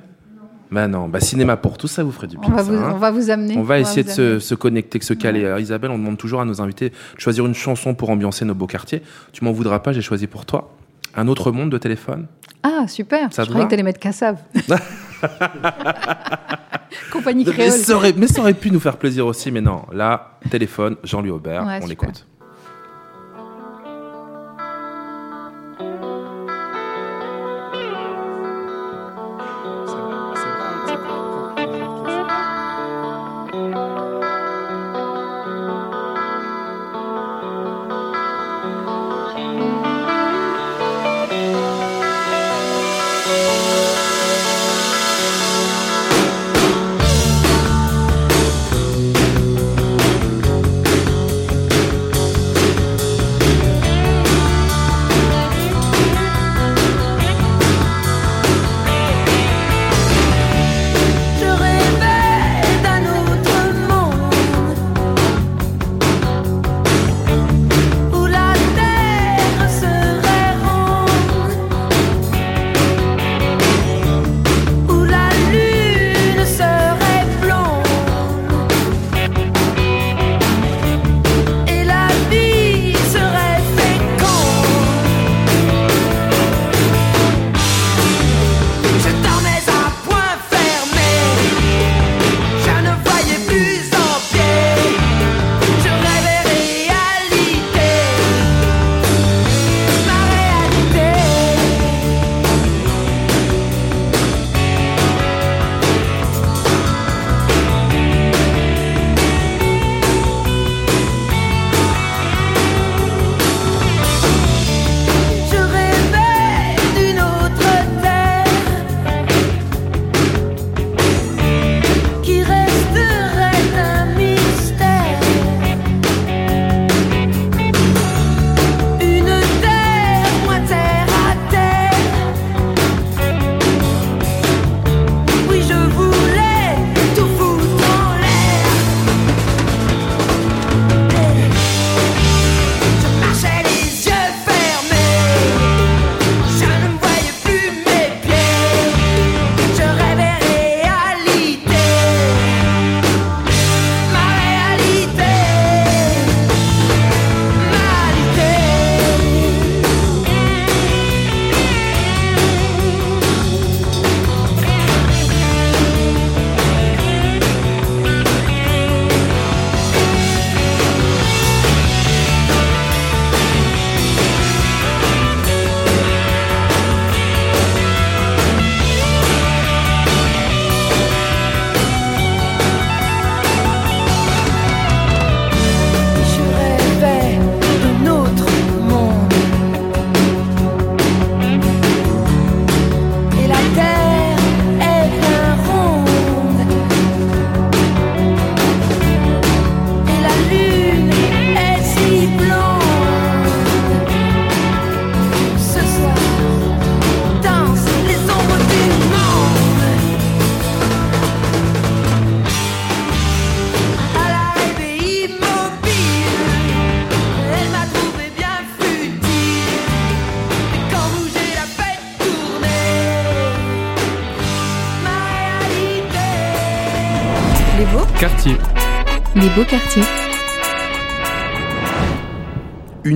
[0.72, 2.48] Bah non, bah cinéma pour tout ça vous ferait du bien.
[2.48, 2.92] On va, vous, hein.
[2.94, 3.58] on va vous amener.
[3.58, 5.56] On va essayer de se, se, connecter, de se caler.
[5.60, 8.68] Isabelle, on demande toujours à nos invités de choisir une chanson pour ambiancer nos beaux
[8.68, 9.02] quartiers.
[9.32, 10.76] Tu m'en voudras pas, j'ai choisi pour toi
[11.16, 12.28] Un autre monde de téléphone.
[12.62, 14.38] Ah super, ça je croyais que t'allais mettre Cassav.
[17.12, 17.72] Compagnie créole.
[17.72, 19.84] Mais ça, aurait, mais ça, aurait, pu nous faire plaisir aussi, mais non.
[19.92, 22.26] Là, téléphone, Jean-Louis Aubert, on écoute.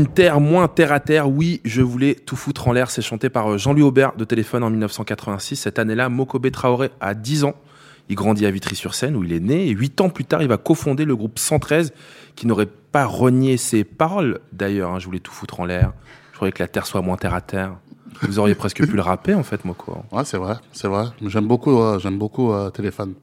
[0.03, 3.29] Une terre moins terre à terre, oui, je voulais tout foutre en l'air, c'est chanté
[3.29, 5.55] par euh, Jean-Louis Aubert de Téléphone en 1986.
[5.55, 7.53] Cette année-là, Mokobe Traoré a 10 ans.
[8.09, 10.57] Il grandit à Vitry-sur-Seine où il est né et 8 ans plus tard, il va
[10.57, 11.93] cofonder le groupe 113
[12.35, 14.91] qui n'aurait pas renié ses paroles d'ailleurs.
[14.91, 15.93] hein, je voulais tout foutre en l'air.
[16.33, 17.77] Je voulais que la terre soit moins terre à terre.
[18.23, 19.99] Vous auriez presque pu le rapper en fait, Moko.
[20.11, 21.05] Ouais, c'est vrai, c'est vrai.
[21.27, 23.13] J'aime beaucoup, euh, j'aime beaucoup euh, Téléphone.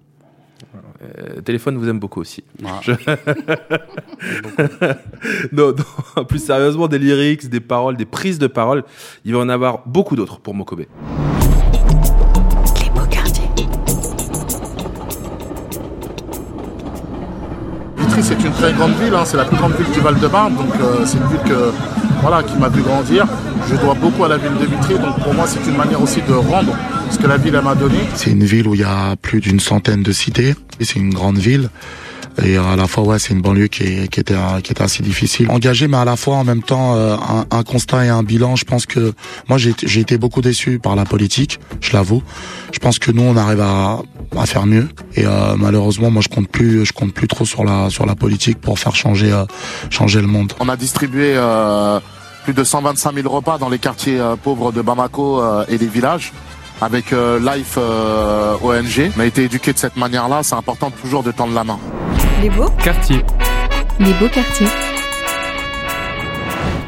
[1.03, 2.44] Euh, téléphone vous aime beaucoup aussi.
[2.62, 2.68] Ouais.
[2.83, 2.92] Je-
[5.53, 5.75] non,
[6.16, 8.85] non, plus sérieusement, des lyrics, des paroles, des prises de paroles,
[9.25, 10.81] il va en avoir beaucoup d'autres pour Mokobe.
[10.81, 10.87] Les
[12.90, 13.44] beaux quartiers.
[17.96, 20.75] Vitry, c'est une très grande ville, hein, c'est la plus grande ville du Val-de-Marne, donc
[20.81, 21.73] euh, c'est une ville que,
[22.20, 23.26] voilà, qui m'a vu grandir.
[23.68, 26.20] Je dois beaucoup à la ville de Vitry, donc pour moi c'est une manière aussi
[26.22, 26.76] de rendre
[27.11, 27.98] ce que la ville m'a donné.
[28.14, 30.54] C'est une ville où il y a plus d'une centaine de cités.
[30.78, 31.68] Et c'est une grande ville.
[32.43, 35.51] Et à la fois, ouais, c'est une banlieue qui, est, qui, était, qui assez difficile.
[35.51, 38.57] Engagé, mais à la fois, en même temps, euh, un, un constat et un bilan.
[38.57, 39.12] Je pense que
[39.49, 42.23] moi, j'ai j'ai été beaucoup déçu par la politique, je l'avoue.
[42.73, 44.01] Je pense que nous, on arrive à,
[44.37, 44.88] à faire mieux.
[45.16, 48.14] Et euh, malheureusement, moi, je compte plus, je compte plus trop sur la sur la
[48.14, 49.45] politique pour faire changer euh,
[49.90, 50.53] changer le monde.
[50.61, 52.01] On a distribué euh,
[52.45, 55.87] plus de 125 000 repas dans les quartiers euh, pauvres de Bamako euh, et des
[55.87, 56.33] villages
[56.81, 59.11] avec euh, Life euh, ONG.
[59.16, 61.79] On a été éduqué de cette manière-là, c'est important toujours de tendre la main.
[62.43, 63.23] Les beaux Quartier.
[63.99, 64.66] Les beaux quartiers.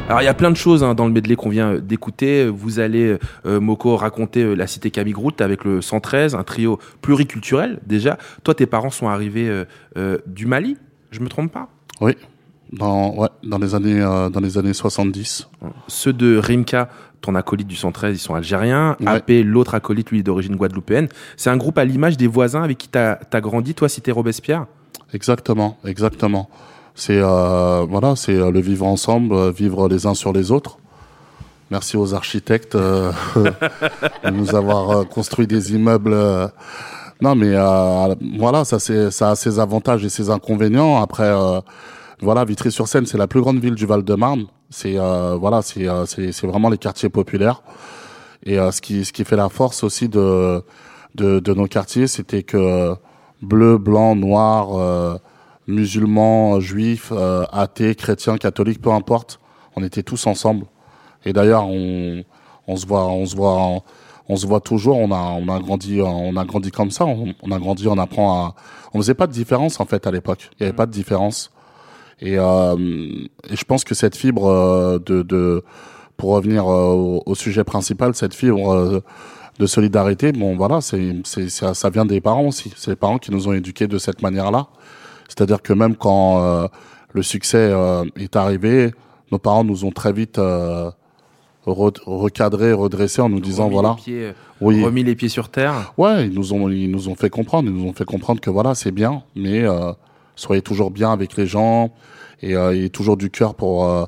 [0.09, 2.47] Alors il y a plein de choses hein, dans le medley qu'on vient euh, d'écouter.
[2.47, 6.77] Vous allez, euh, Moko, raconter euh, la cité Camille Groult avec le 113, un trio
[7.01, 8.17] pluriculturel déjà.
[8.43, 9.65] Toi, tes parents sont arrivés euh,
[9.97, 10.77] euh, du Mali,
[11.11, 11.69] je me trompe pas?
[12.01, 12.15] Oui,
[12.73, 15.47] dans, ouais, dans, les, années, euh, dans les années 70.
[15.87, 16.89] Ceux de Rimka,
[17.23, 18.95] ton acolyte du 113, ils sont algériens.
[18.99, 19.07] Ouais.
[19.07, 21.07] AP, l'autre acolyte, lui, est d'origine guadeloupéenne.
[21.37, 24.67] C'est un groupe à l'image des voisins avec qui t'as as grandi, toi, cité Robespierre?
[25.13, 26.49] Exactement, exactement.
[26.95, 30.77] C'est euh, voilà, c'est euh, le vivre ensemble, euh, vivre les uns sur les autres.
[31.71, 33.11] Merci aux architectes euh,
[34.23, 36.15] de nous avoir euh, construit des immeubles.
[37.21, 41.01] Non, mais euh, voilà, ça c'est ça a ses avantages et ses inconvénients.
[41.01, 41.61] Après, euh,
[42.21, 44.45] voilà, Vitry-sur-Seine, c'est la plus grande ville du Val-de-Marne.
[44.73, 47.61] C'est euh, voilà, c'est euh, c'est c'est vraiment les quartiers populaires.
[48.43, 50.63] Et euh, ce qui ce qui fait la force aussi de
[51.13, 52.95] de, de nos quartiers, c'était que
[53.43, 55.17] bleu, blanc, noir, euh,
[55.67, 59.39] musulmans, juifs, euh, athées, chrétiens, catholiques, peu importe,
[59.75, 60.65] on était tous ensemble.
[61.23, 62.23] Et d'ailleurs, on,
[62.67, 63.81] on se voit, on se voit, on,
[64.27, 64.97] on se voit toujours.
[64.97, 67.05] On a, on a grandi, on a grandi comme ça.
[67.05, 68.55] On, on a grandi, on apprend à.
[68.95, 70.49] On faisait pas de différence en fait à l'époque.
[70.59, 71.51] Il y avait pas de différence.
[72.25, 72.75] Et, euh,
[73.49, 75.63] et je pense que cette fibre euh, de, de
[76.17, 79.01] pour revenir euh, au, au sujet principal, cette fibre
[79.59, 82.71] de solidarité, bon voilà, c'est, c'est, ça, ça vient des parents aussi.
[82.75, 84.67] C'est les parents qui nous ont éduqués de cette manière-là.
[85.27, 86.67] C'est-à-dire que même quand euh,
[87.13, 88.91] le succès euh, est arrivé,
[89.31, 90.89] nos parents nous ont très vite euh,
[91.67, 95.49] re- recadrés, redressés en nous disant Remis voilà, les pieds, oui, remis les pieds sur
[95.49, 95.93] terre.
[95.97, 98.49] ouais, ils nous ont ils nous ont fait comprendre, ils nous ont fait comprendre que
[98.49, 99.63] voilà, c'est bien, mais
[100.35, 101.91] soyez toujours bien avec les gens
[102.43, 104.05] et, euh, et toujours du cœur pour euh,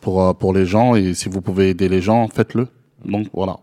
[0.00, 2.68] pour euh, pour les gens et si vous pouvez aider les gens, faites-le.
[3.04, 3.56] Donc voilà.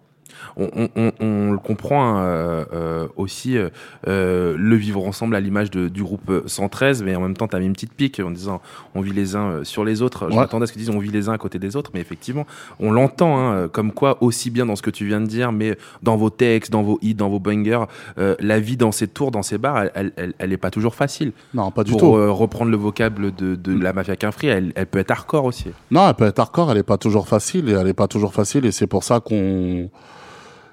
[0.58, 5.40] On, on, on, on le comprend hein, euh, euh, aussi euh, le vivre ensemble à
[5.40, 8.32] l'image du groupe 113 mais en même temps tu as mis une petite pique en
[8.32, 8.62] disant
[8.94, 10.42] on vit les uns sur les autres je Ouais.
[10.42, 12.46] m'attendais à ce qu'ils disent on vit les uns à côté des autres mais effectivement
[12.80, 15.78] on l'entend hein, comme quoi aussi bien dans ce que tu viens de dire mais
[16.04, 17.84] dans vos textes dans vos hits dans vos bangers
[18.18, 21.32] euh, la vie dans ces tours dans ces bars elle, elle, est pas toujours facile
[21.54, 22.16] Non, pas du pour tout.
[22.16, 25.46] euh, reprendre le vocable de, de la mafia qu'un free elle, elle peut être hardcore
[25.46, 28.08] aussi Non, elle peut être hardcore, elle est pas toujours facile et elle est pas
[28.08, 29.90] toujours facile et c'est pour ça qu'on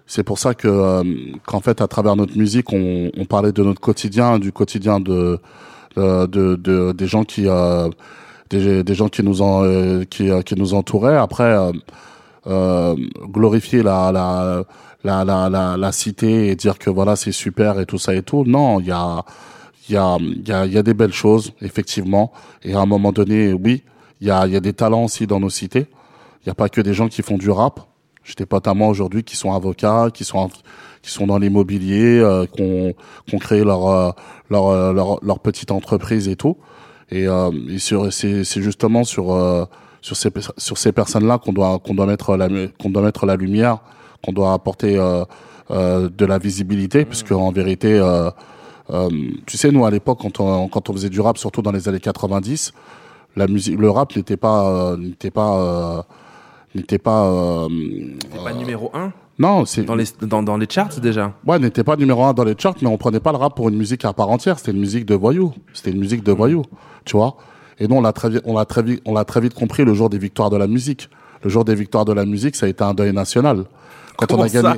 [0.06, 1.02] c'est pour ça que euh,
[1.46, 5.38] qu'en fait à travers notre musique on, on parlait de notre quotidien, du quotidien de
[5.96, 7.88] de, de, de- des gens qui euh,
[8.50, 11.72] des, gens qui nous en, euh, qui euh, qui nous entouraient après euh,
[12.46, 12.96] euh,
[13.28, 14.64] glorifier la la,
[15.04, 18.22] la la la la cité et dire que voilà c'est super et tout ça et
[18.22, 18.44] tout.
[18.46, 19.24] Non, il y a
[19.88, 22.32] il y a il y a y a des belles choses effectivement
[22.62, 23.82] et à un moment donné oui
[24.20, 25.86] il y a il y a des talents aussi dans nos cités.
[26.44, 27.80] Il y a pas que des gens qui font du rap.
[28.24, 30.48] J'ai des potes à moi aujourd'hui qui sont avocats, qui sont
[31.02, 32.62] qui sont dans l'immobilier, euh, qui
[33.34, 34.10] ont créé leur euh,
[34.50, 36.56] leur, euh, leur leur petite entreprise et tout.
[37.10, 39.64] Et, euh, et sur c'est c'est justement sur euh,
[40.00, 42.48] sur ces sur ces personnes là qu'on doit qu'on doit mettre la
[42.80, 43.78] qu'on doit mettre la lumière,
[44.24, 45.24] qu'on doit apporter euh,
[45.70, 48.30] euh, de la visibilité, puisque en vérité euh,
[48.90, 49.08] euh,
[49.46, 51.88] tu sais, nous à l'époque, quand on, quand on faisait du rap, surtout dans les
[51.88, 52.72] années 90,
[53.36, 56.02] la musique, le rap n'était pas, euh, n'était pas, euh,
[56.74, 57.26] n'était pas.
[57.30, 57.68] euh,
[58.32, 61.82] T'es pas numéro 1 non, c'est dans les, dans, dans les charts déjà Ouais, n'était
[61.82, 64.04] pas numéro un dans les charts, mais on prenait pas le rap pour une musique
[64.04, 64.58] à part entière.
[64.58, 65.52] C'était une musique de voyous.
[65.72, 66.62] C'était une musique de voyous,
[67.06, 67.36] tu vois.
[67.78, 69.84] Et nous, on l'a très vite, on l'a très vite, on l'a très vite compris
[69.84, 71.08] le jour des victoires de la musique.
[71.42, 73.64] Le jour des victoires de la musique, ça a été un deuil national.
[74.18, 74.74] Quand on a gagné,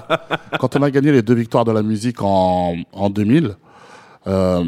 [0.61, 3.57] quand on a gagné les deux victoires de la musique en en 2000,
[4.29, 4.65] euh,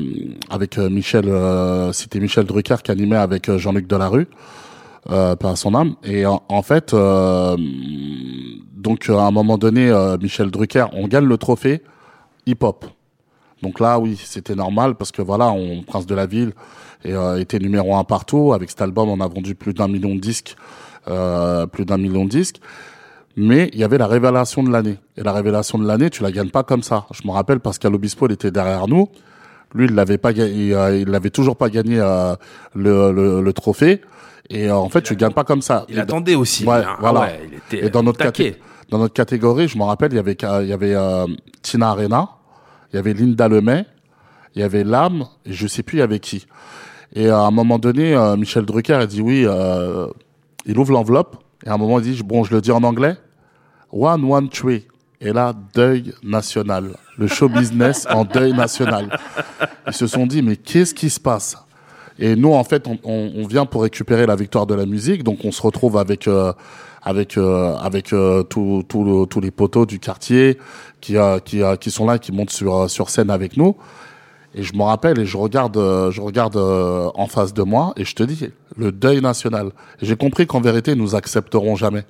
[0.51, 4.27] avec euh, Michel, euh, c'était Michel Drucker qui animait avec euh, Jean-Luc Delarue,
[5.11, 5.95] euh, par son âme.
[6.05, 7.57] Et en, en fait, euh,
[8.75, 11.83] donc euh, à un moment donné, euh, Michel Drucker, on gagne le trophée
[12.47, 12.85] hip-hop.
[13.63, 16.53] Donc là, oui, c'était normal parce que voilà, on Prince de la ville
[17.05, 18.53] et euh, était numéro un partout.
[18.53, 20.57] Avec cet album, on a vendu plus d'un million de disques,
[21.73, 22.61] plus d'un million de disques.
[23.39, 24.97] Mais il y avait la révélation de l'année.
[25.17, 27.07] Et la révélation de l'année, tu la gagnes pas comme ça.
[27.13, 29.09] Je me rappelle, Pascal Obispo, il était derrière nous.
[29.75, 31.97] Lui, il l'avait pas, il, il l'avait toujours pas gagné
[32.75, 34.01] le, le, le trophée.
[34.51, 35.85] Et euh, en fait, tu gagnes pas comme ça.
[35.89, 36.65] Il attendait aussi.
[36.65, 37.21] Ouais, Ah voilà.
[37.21, 38.51] ouais, il était Et dans notre, taquet.
[38.53, 38.57] caté-
[38.91, 41.27] dans notre catégorie, je me rappelle, il y avait, il y avait euh,
[41.63, 42.29] Tina Arena,
[42.93, 43.85] il y avait Linda Lemay,
[44.55, 46.47] il y avait Lame, et je sais plus il y avait qui.
[47.15, 50.07] Et à un moment donné, euh, Michel Drucker a dit oui, euh,
[50.65, 53.17] il ouvre l'enveloppe, et à un moment il dit, bon, je le dis en anglais,
[53.93, 54.87] One One Tree.
[55.21, 56.91] Et là, deuil national.
[57.17, 59.19] Le show business en deuil national.
[59.87, 61.57] Ils se sont dit, mais qu'est-ce qui se passe?
[62.19, 65.23] Et nous, en fait, on, on- on vient pour récupérer la victoire de la musique,
[65.23, 66.53] donc on se retrouve avec euh,
[67.03, 70.59] avec euh, avec euh, tous le- tous les poteaux du quartier
[71.01, 73.77] qui euh, qui euh, qui sont là, qui montent sur euh, sur scène avec nous.
[74.55, 75.77] Et je me rappelle et je regarde
[76.11, 78.49] je regarde en face de moi et je te dis
[78.79, 79.71] le deuil national.
[80.01, 82.05] J'ai compris qu'en vérité nous accepterons jamais.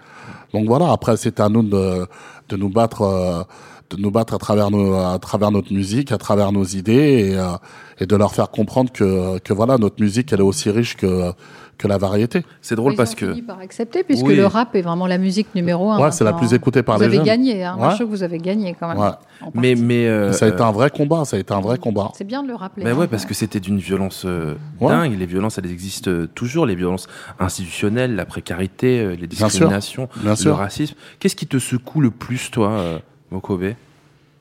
[0.55, 2.07] Donc voilà, après c'est à nous de
[2.49, 3.47] de nous battre
[3.91, 7.37] de nous battre à travers nos à travers notre musique, à travers nos idées et
[7.39, 7.53] euh,
[8.01, 11.33] et de leur faire comprendre que que voilà notre musique elle est aussi riche que
[11.79, 12.43] que la variété.
[12.63, 14.35] C'est drôle Ils parce ont que fini par accepter, puisque Oui.
[14.35, 16.01] le rap est vraiment la musique numéro un.
[16.01, 17.27] Ouais, c'est la plus écoutée par vous les avez jeunes.
[17.27, 17.75] gagné, hein.
[17.77, 17.93] Moi, Ouais.
[17.93, 18.97] je trouve que vous avez gagné quand même.
[18.99, 19.11] Ouais.
[19.53, 22.13] Mais mais euh, ça a été un vrai combat, ça a été un vrai combat.
[22.15, 22.83] C'est bien de le rappeler.
[22.85, 22.99] Ben hein.
[22.99, 24.89] ouais, parce que c'était d'une violence euh, Ouais.
[24.89, 25.19] dingue.
[25.19, 26.65] Les violences, elles existent euh, toujours.
[26.65, 27.09] Les violences
[27.39, 29.47] institutionnelles, la précarité, euh, les Bien sûr.
[29.49, 30.57] discriminations, Bien le sûr.
[30.57, 30.95] racisme.
[31.21, 32.99] Qu'est-ce qui te secoue le plus, toi, euh,
[33.31, 33.75] Mokobe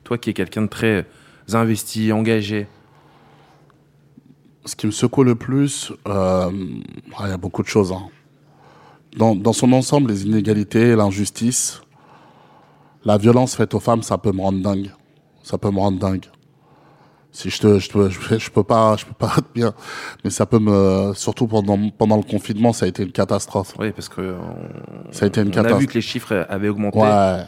[0.04, 1.06] Toi qui es quelqu'un de très
[1.52, 2.66] investi, engagé.
[4.64, 6.50] Ce qui me secoue le plus, euh,
[7.16, 7.92] ah, il y a beaucoup de choses.
[7.92, 8.08] hein.
[9.16, 11.80] Dans, dans son ensemble, les inégalités, l'injustice,
[13.04, 14.90] la violence faite aux femmes, ça peut me rendre dingue.
[15.44, 16.24] Ça peut me rendre dingue.
[17.30, 19.72] Si je te, je te, je, je peux pas, je peux pas être bien,
[20.24, 23.74] mais ça peut me, surtout pendant pendant le confinement, ça a été une catastrophe.
[23.78, 24.38] Oui, parce que euh,
[25.12, 25.80] Ça a été une on a catastrophe.
[25.80, 26.98] vu que les chiffres avaient augmenté.
[26.98, 27.42] Ouais,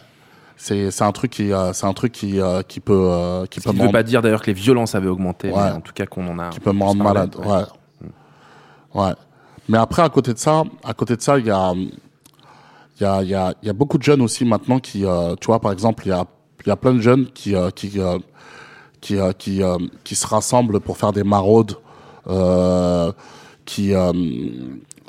[0.61, 3.61] c'est c'est un truc qui, euh, c'est un truc qui euh, qui peut euh, qui
[3.61, 5.55] peut ne veut pas dire d'ailleurs que les violences avaient augmenté, Ouais.
[5.65, 6.51] mais en tout cas qu'on en a.
[6.51, 7.35] qui peut me rendre malade.
[7.37, 7.63] Ouais.
[9.01, 9.13] ouais.
[9.69, 13.05] Mais après, à côté de ça, à côté de ça, il y a, il y
[13.05, 15.47] a, il y a, il y a beaucoup de jeunes aussi maintenant qui, euh, tu
[15.47, 16.25] vois, par exemple, il y a,
[16.65, 18.19] il y a plein de jeunes qui, euh, qui, euh,
[19.01, 19.63] qui, qui,
[20.03, 21.77] qui se rassemblent pour faire des maraudes,
[23.65, 23.93] qui,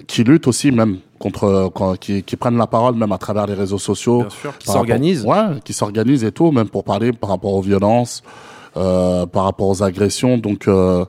[0.07, 3.78] qui luttent aussi même contre, qui, qui prennent la parole même à travers les réseaux
[3.78, 4.22] sociaux.
[4.22, 5.26] Bien sûr, qui s'organisent.
[5.26, 8.24] Ouais, qui s'organisent et tout, même pour parler par rapport aux violences,
[8.78, 10.38] euh, par rapport aux agressions.
[10.38, 11.05] Donc, euh,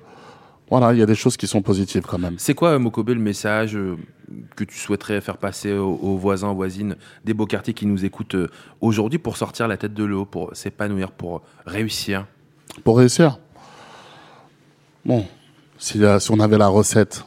[0.68, 2.34] voilà, il y a des choses qui sont positives quand même.
[2.38, 3.78] C'est quoi, euh, Mokobe, le message
[4.56, 8.36] que tu souhaiterais faire passer aux, aux voisins, voisines des beaux quartiers qui nous écoutent
[8.80, 12.26] aujourd'hui pour sortir la tête de l'eau, pour s'épanouir, pour réussir?
[12.84, 13.38] Pour réussir?
[15.04, 15.24] Bon,
[15.78, 17.24] si, euh, si on avait la recette.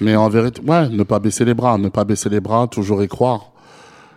[0.00, 3.02] Mais en vérité, ouais, ne pas baisser les bras, ne pas baisser les bras, toujours
[3.02, 3.50] y croire.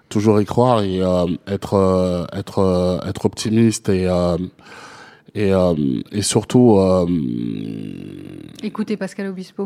[0.10, 4.38] Toujours y croire et euh, être, euh, être, euh, être optimiste et, euh,
[5.34, 5.74] et, euh,
[6.12, 7.06] et surtout, euh,
[8.64, 9.64] Écoutez Pascal Obispo.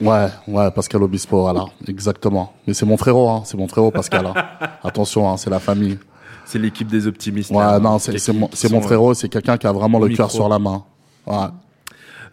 [0.00, 2.52] ouais, ouais, Pascal Obispo, voilà, exactement.
[2.66, 4.26] Mais c'est mon frérot, hein, c'est mon frérot Pascal.
[4.26, 4.34] hein.
[4.82, 5.98] Attention, hein, c'est la famille.
[6.46, 7.50] C'est l'équipe des optimistes.
[7.50, 10.48] Ouais, là, non, c'est mon, mon frérot, c'est quelqu'un qui a vraiment le cœur sur
[10.48, 10.82] la main.
[11.26, 11.36] Ouais.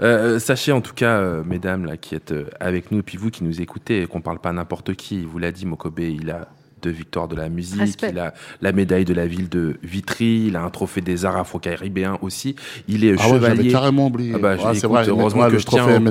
[0.01, 3.17] Euh, sachez en tout cas, euh, mesdames, là, qui êtes euh, avec nous, et puis
[3.17, 6.31] vous qui nous écoutez, qu'on parle pas n'importe qui, il vous l'a dit, Mokobe, il
[6.31, 6.47] a
[6.81, 8.09] deux victoires de la musique, Respect.
[8.11, 11.37] il a la médaille de la ville de Vitry, il a un trophée des arts
[11.37, 12.55] afro-caribéens aussi,
[12.87, 13.71] il est Ah ouais, j'avais chevalier.
[13.71, 14.33] carrément oublié.
[14.35, 16.01] Ah bah, Ouais, j'ai- c'est écoute, vrai, heureusement ouais, que le je tiens trophée au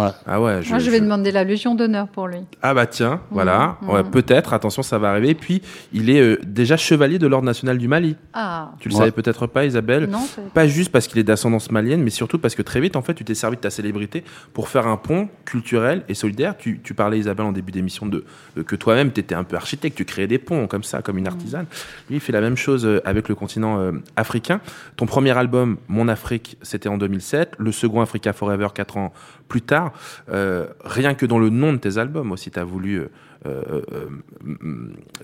[0.00, 0.08] ouais.
[0.26, 2.38] Ah ouais, je, Moi, je vais je- demander la Légion d'honneur pour lui.
[2.62, 3.90] Ah bah tiens, voilà, Mhm.
[3.90, 5.30] Ouais, peut-être, attention, ça va arriver.
[5.30, 8.16] Et puis, il est euh, déjà chevalier de l'ordre national du Mali.
[8.32, 8.72] Ah.
[8.80, 9.00] Tu le Ouais.
[9.00, 12.54] savais peut-être pas, Isabelle Non, Pas juste parce qu'il est d'ascendance malienne, mais surtout parce
[12.54, 15.28] que très vite, en fait, tu t'es servi de ta célébrité pour faire un pont
[15.44, 16.56] culturel et solidaire.
[16.56, 18.24] Tu, tu parlais, Isabelle, en début d'émission, de,
[18.56, 19.97] euh, que toi-même, tu étais un peu architecte.
[19.98, 21.34] Tu créais des ponts comme ça, comme une Mm.
[21.34, 21.66] artisane.
[22.08, 24.60] Lui, il fait la même chose euh, avec le continent euh, africain.
[24.96, 27.54] Ton premier album, Mon Afrique, c'était en 2007.
[27.58, 29.12] Le second, Africa Forever, quatre ans
[29.48, 29.92] plus tard.
[30.32, 33.02] Euh, rien que dans le nom de tes albums aussi, tu as voulu
[33.46, 33.80] euh,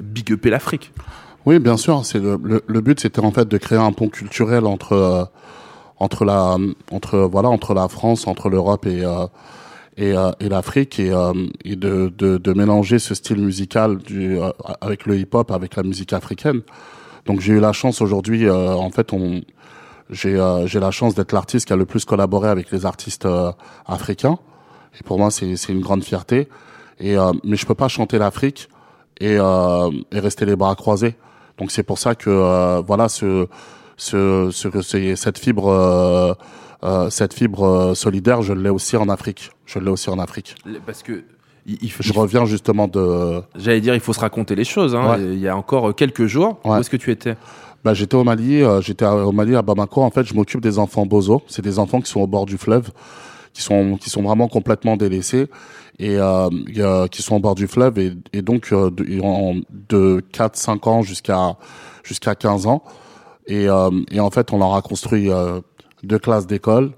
[0.01, 0.93] big upper l'Afrique.
[1.47, 2.05] Oui, bien sûr.
[2.05, 5.25] C'est le, le, le but, c'était en fait de créer un pont culturel entre euh,
[6.01, 6.57] entre la
[6.91, 9.27] entre voilà entre la France, entre l'Europe et euh,
[9.97, 11.33] et, euh, et l'Afrique et, euh,
[11.65, 15.83] et de, de de mélanger ce style musical du euh, avec le hip-hop avec la
[15.83, 16.63] musique africaine.
[17.27, 19.41] Donc j'ai eu la chance aujourd'hui, en fait, on
[20.11, 23.27] j'ai j'ai la chance d'être l'artiste qui a le plus collaboré avec les artistes
[23.87, 24.39] africains.
[25.01, 26.49] Et pour moi, c'est c'est une grande fierté.
[27.01, 28.69] Et mais je peux pas chanter l'Afrique
[29.21, 31.15] et et rester les bras croisés.
[31.59, 33.47] Donc c'est pour ça que euh, voilà ce,
[33.97, 36.35] ce, ce- cette fibre euh,
[36.83, 39.51] euh, cette fibre euh, solidaire, je l'ai aussi en Afrique.
[39.67, 40.55] Je l'ai aussi en Afrique.
[40.87, 41.25] Parce que
[41.67, 44.95] il, il faut- Je reviens justement de J'allais dire, il faut se raconter les choses.
[44.95, 45.11] Hein.
[45.17, 45.23] Ouais.
[45.23, 47.37] Il y a encore euh, quelques jours, où est-ce que tu étais?
[47.85, 50.03] Bah, j'étais au Mali, euh, j'étais au Mali à Bamako.
[50.03, 51.43] En fait, je m'occupe des enfants bozo.
[51.49, 52.91] C'est des enfants qui sont au bord du fleuve,
[53.53, 55.49] qui sont qui sont vraiment complètement délaissés
[55.99, 56.49] et euh,
[57.09, 61.57] qui sont au bord du fleuve et, et donc de, de 4 5 ans jusqu'à
[62.03, 62.83] jusqu'à 15 ans.
[63.47, 65.61] Et, euh, et en fait, on leur a construit euh,
[66.05, 66.93] deux classes d'école.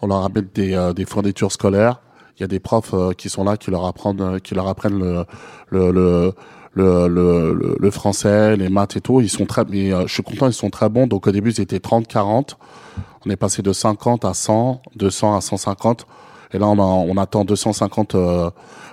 [0.00, 2.00] On leur amène des, euh, des fournitures scolaires.
[2.36, 4.68] Il y a des profs euh, qui sont là qui leur apprennent euh, qui leur
[4.68, 5.24] apprennent
[5.70, 6.32] le
[7.90, 10.88] français, les maths et tout, ils sont très, mais je suis content, ils sont très
[10.88, 11.06] bons.
[11.06, 12.56] Donc au début, ils étaient 30, 40.
[13.26, 16.06] On est passé de 50 à 100, 200 à 150.
[16.54, 18.50] Et là, on, a- on attend 250, euh,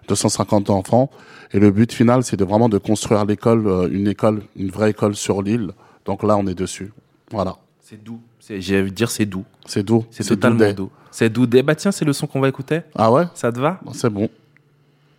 [0.07, 1.09] 250 enfants.
[1.51, 5.15] Et le but final, c'est de vraiment de construire l'école, une école, une vraie école
[5.15, 5.71] sur l'île.
[6.05, 6.93] Donc là, on est dessus.
[7.31, 7.57] Voilà.
[7.81, 8.19] C'est doux.
[8.49, 9.45] J'ai envie de dire c'est doux.
[9.65, 10.05] C'est doux.
[10.09, 10.73] C'est totalement doudé.
[10.73, 10.91] doux.
[11.11, 11.45] C'est doux.
[11.47, 12.81] Bah tiens, c'est le son qu'on va écouter.
[12.95, 13.25] Ah ouais?
[13.35, 13.79] Ça te va?
[13.93, 14.29] C'est bon.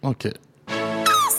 [0.03, 0.28] Ok.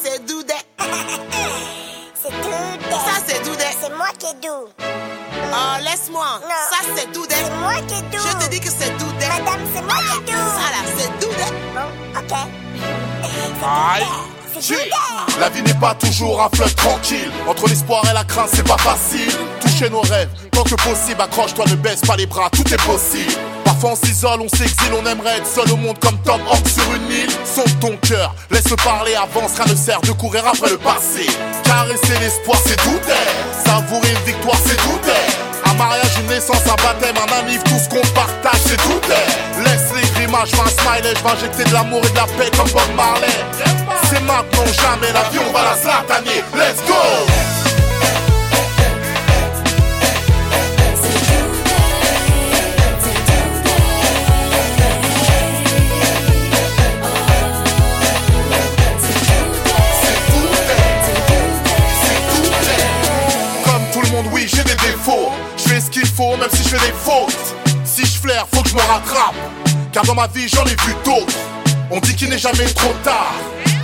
[0.01, 0.53] C'est Doudé.
[0.77, 2.91] c'est Doudé.
[2.91, 3.41] Ça, c'est.
[3.81, 4.67] C'est moi qui est doux.
[4.79, 6.25] Oh, laisse-moi.
[6.69, 7.07] Ça, c'est.
[7.11, 8.23] C'est moi qui est doux.
[8.23, 9.25] Je te dis que c'est Doudé.
[9.27, 10.37] Madame, c'est moi qui est doux.
[10.37, 11.47] Ça, là, c'est Doudé.
[11.73, 12.33] Bon, ok.
[13.63, 14.40] Aïe.
[15.39, 17.31] La vie n'est pas toujours un fleuve tranquille.
[17.47, 19.33] Entre l'espoir et la crainte, c'est pas facile.
[19.59, 23.33] Toucher nos rêves, tant que possible, accroche-toi, ne baisse pas les bras, tout est possible.
[23.65, 26.83] Parfois on s'isole, on s'exile, on aimerait être seul au monde comme Tom Hanks sur
[26.93, 27.31] une île.
[27.43, 31.25] Sonde ton cœur, laisse parler, avance, rien ne sert de courir après le passé.
[31.63, 33.67] Caresser l'espoir, c'est tout est.
[33.67, 35.69] Savourer une victoire, c'est tout est.
[35.71, 39.63] Un mariage, une naissance, un baptême, un ami, tout ce qu'on partage, c'est tout est.
[39.63, 42.51] Laisse les grimaces, je un smiley, je vais injecter de l'amour et de la paix
[42.55, 43.80] comme Bob Marley.
[44.13, 46.43] C'est maintenant, jamais, la vie, on va la slataner.
[46.53, 46.93] Let's go!
[63.63, 65.31] Comme tout le monde, oui, j'ai des défauts.
[65.55, 67.55] Je fais ce qu'il faut, même si je fais des fautes.
[67.85, 69.35] Si je flaire, faut que je me rattrape.
[69.93, 71.37] Car dans ma vie, j'en ai vu d'autres.
[71.89, 73.31] On dit qu'il n'est jamais trop tard.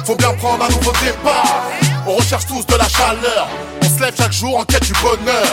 [0.08, 1.64] Faut bien prendre un nouveau départ.
[2.08, 3.50] On recherche tous de la chaleur.
[3.84, 5.52] On se lève chaque jour en quête du bonheur.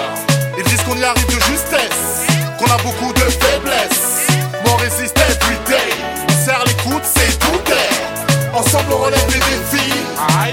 [0.57, 2.23] Ils disent qu'on y arrive de justesse.
[2.57, 4.29] Qu'on a beaucoup de faiblesses.
[4.63, 5.91] Mais on résiste every day.
[6.29, 8.55] On serre les coudes, c'est tout est.
[8.57, 9.93] Ensemble, on relève les défis.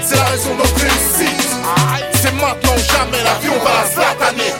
[0.02, 0.72] C'est la raison de notre.
[2.22, 4.52] C'est maintenant jamais la vie, on va la slataner.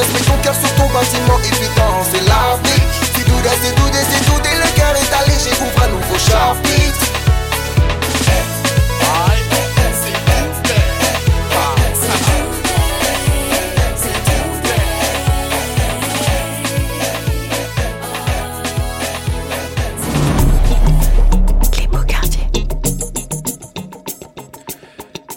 [0.00, 2.29] Laisse ton cœur sur ton bâtiment et puis danse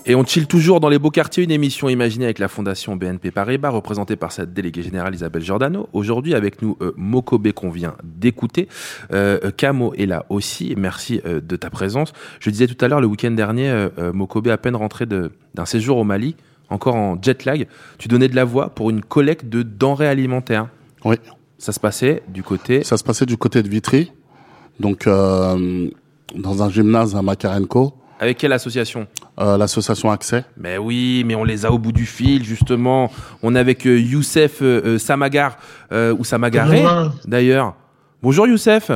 [0.06, 3.32] Et on chill toujours dans les beaux quartiers, une émission imaginée avec la Fondation BNP
[3.32, 5.88] Paribas, représentée par sa déléguée générale Isabelle Giordano?
[5.94, 8.68] Aujourd'hui, avec nous, euh, Mokobe qu'on vient d'écouter.
[9.14, 10.74] Euh, Camo est là aussi.
[10.78, 12.12] Merci euh, de ta présence.
[12.42, 15.98] Je disais tout à l'heure, le week-end dernier, euh, Mokobe, à peine rentré d'un séjour
[15.98, 16.36] au Mali,
[16.70, 17.66] encore en jet lag,
[17.98, 20.68] tu donnais de la voix pour une collecte de denrées alimentaires.
[21.06, 21.16] Oui.
[21.58, 22.84] Ça se passait du côté?
[22.84, 24.12] Ça se passait du côté de Vitry,
[24.82, 25.90] donc euh,
[26.36, 27.94] dans un gymnase à Makarenko.
[28.24, 29.06] Avec quelle association
[29.42, 30.46] Euh, L'association Accès.
[30.56, 33.12] Mais oui, mais on les a au bout du fil, justement.
[33.42, 35.58] On est avec euh, Youssef euh, Samagar,
[35.92, 37.76] euh, ou Samagaré, Comment d'ailleurs.
[38.22, 38.92] Bonjour Youssef.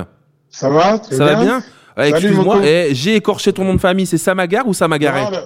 [0.50, 1.62] Ça va Ça va bien
[1.98, 5.40] Ouais, Excuse-moi, eh, j'ai écorché ton nom de famille, c'est Samagar ou Samagaré Non,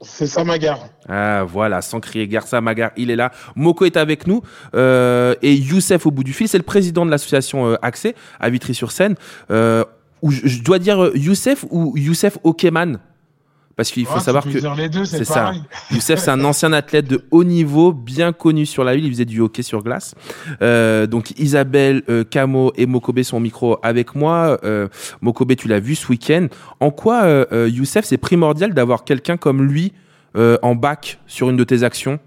[0.00, 0.78] C'est Samagar.
[1.08, 3.32] Ah voilà, sans crier gare, Samagar, il est là.
[3.56, 4.42] Moko est avec nous.
[4.76, 8.48] euh, et Youssef au bout du fil, c'est le président de l'association euh, Accès à
[8.48, 9.16] Vitry-sur-Seine.
[9.50, 9.82] Euh,
[10.22, 12.98] où je, je dois dire Youssef ou Youssef Okeman
[13.76, 15.52] parce qu'il faut Ouais, tu savoir que c'est ça.
[15.90, 19.04] Youssef, c'est un ancien athlète de haut niveau, bien connu sur la ville.
[19.04, 20.14] Il faisait du hockey sur glace.
[20.62, 24.58] Euh, donc Isabelle, euh, Camo et Mokobe sont au micro avec moi.
[24.64, 24.88] Euh,
[25.20, 26.48] Mokobe, tu l'as vu ce week-end.
[26.80, 29.92] En quoi, euh, euh, Youssef, c'est primordial d'avoir quelqu'un comme lui
[30.36, 32.18] en bac sur une de tes actions?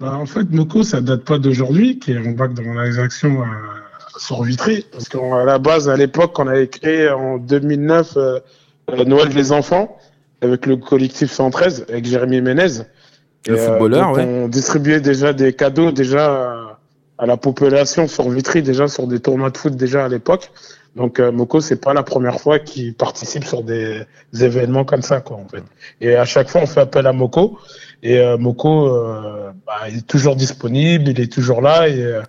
[0.00, 3.44] Bah, en fait, Moko, ça date pas d'aujourd'hui, qui est en bac dans les actions
[4.18, 4.86] sur Vitry.
[4.92, 8.38] Parce qu'à la base, à l'époque, on avait créé en 2009 euh,
[8.90, 9.96] euh, Noël des enfants
[10.44, 12.84] avec le collectif 113, avec Jérémy Ménez.
[13.46, 14.24] Le Et, euh, footballeur, ouais.
[14.24, 16.64] On distribuait déjà des cadeaux déjà euh,
[17.18, 20.50] à la population sur Vitry, déjà sur des tournois de foot déjà à l'époque.
[20.96, 25.02] Donc euh, Moko, c'est pas la première fois qu'il participe sur des, des événements comme
[25.02, 25.64] ça, quoi, en fait.
[26.00, 27.58] Et à chaque fois, on fait appel à Moko.
[28.02, 31.88] Et euh, Moko, euh, bah, il est toujours disponible, il est toujours là.
[31.88, 32.20] Et,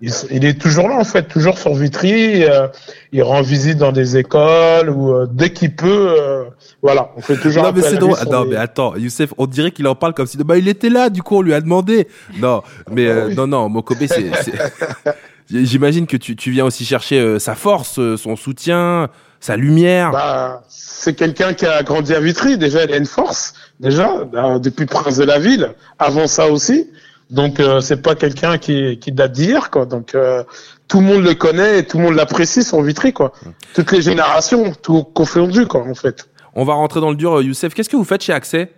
[0.00, 2.44] il, est toujours là, en fait, toujours sur Vitry.
[2.44, 2.68] euh,
[3.12, 6.14] il rend visite dans des écoles ou euh, dès qu'il peut.
[6.18, 6.44] euh,
[6.82, 8.16] voilà, on fait toujours Non mais c'est drôle.
[8.16, 10.68] sur Non les- mais attends, Youssef, on dirait qu'il en parle comme si bah il
[10.68, 11.10] était là.
[11.10, 12.06] Du coup, on lui a demandé.
[12.38, 14.30] Non, mais euh, non non, Mokobe, c'est.
[15.50, 19.08] J'imagine que tu, tu viens aussi chercher sa force, son soutien,
[19.40, 20.10] sa lumière.
[20.10, 22.58] Bah, c'est quelqu'un qui a grandi à Vitry.
[22.58, 23.54] Déjà, il a une force.
[23.80, 25.70] Déjà, euh, depuis Prince de la Ville.
[25.98, 26.90] Avant ça aussi.
[27.30, 29.84] Donc, euh, c'est pas quelqu'un qui, qui date d'hier, quoi.
[29.84, 30.42] Donc, euh,
[30.88, 33.32] tout le monde le connaît et tout le monde l'apprécie sur Vitry, quoi.
[33.74, 36.26] Toutes les générations, tout confondu, quoi, en fait.
[36.54, 37.74] On va rentrer dans le dur, euh, Youssef.
[37.74, 38.72] Qu'est-ce que vous faites chez Accès?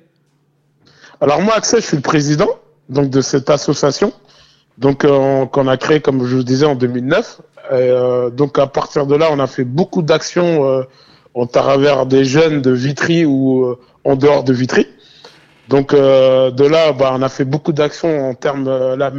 [1.21, 2.49] Alors moi, Accès, je suis le président
[2.89, 4.13] donc de cette association,
[4.79, 7.41] donc euh, on- qu'on a créée, comme je vous disais, en 2009.
[7.71, 10.83] Et, euh, donc à partir de là, on a fait beaucoup d'actions euh,
[11.35, 14.89] en travers des jeunes de Vitry ou euh, en dehors de Vitry.
[15.71, 19.13] Donc euh, de là, bah, on a fait beaucoup d'actions en termes euh, la-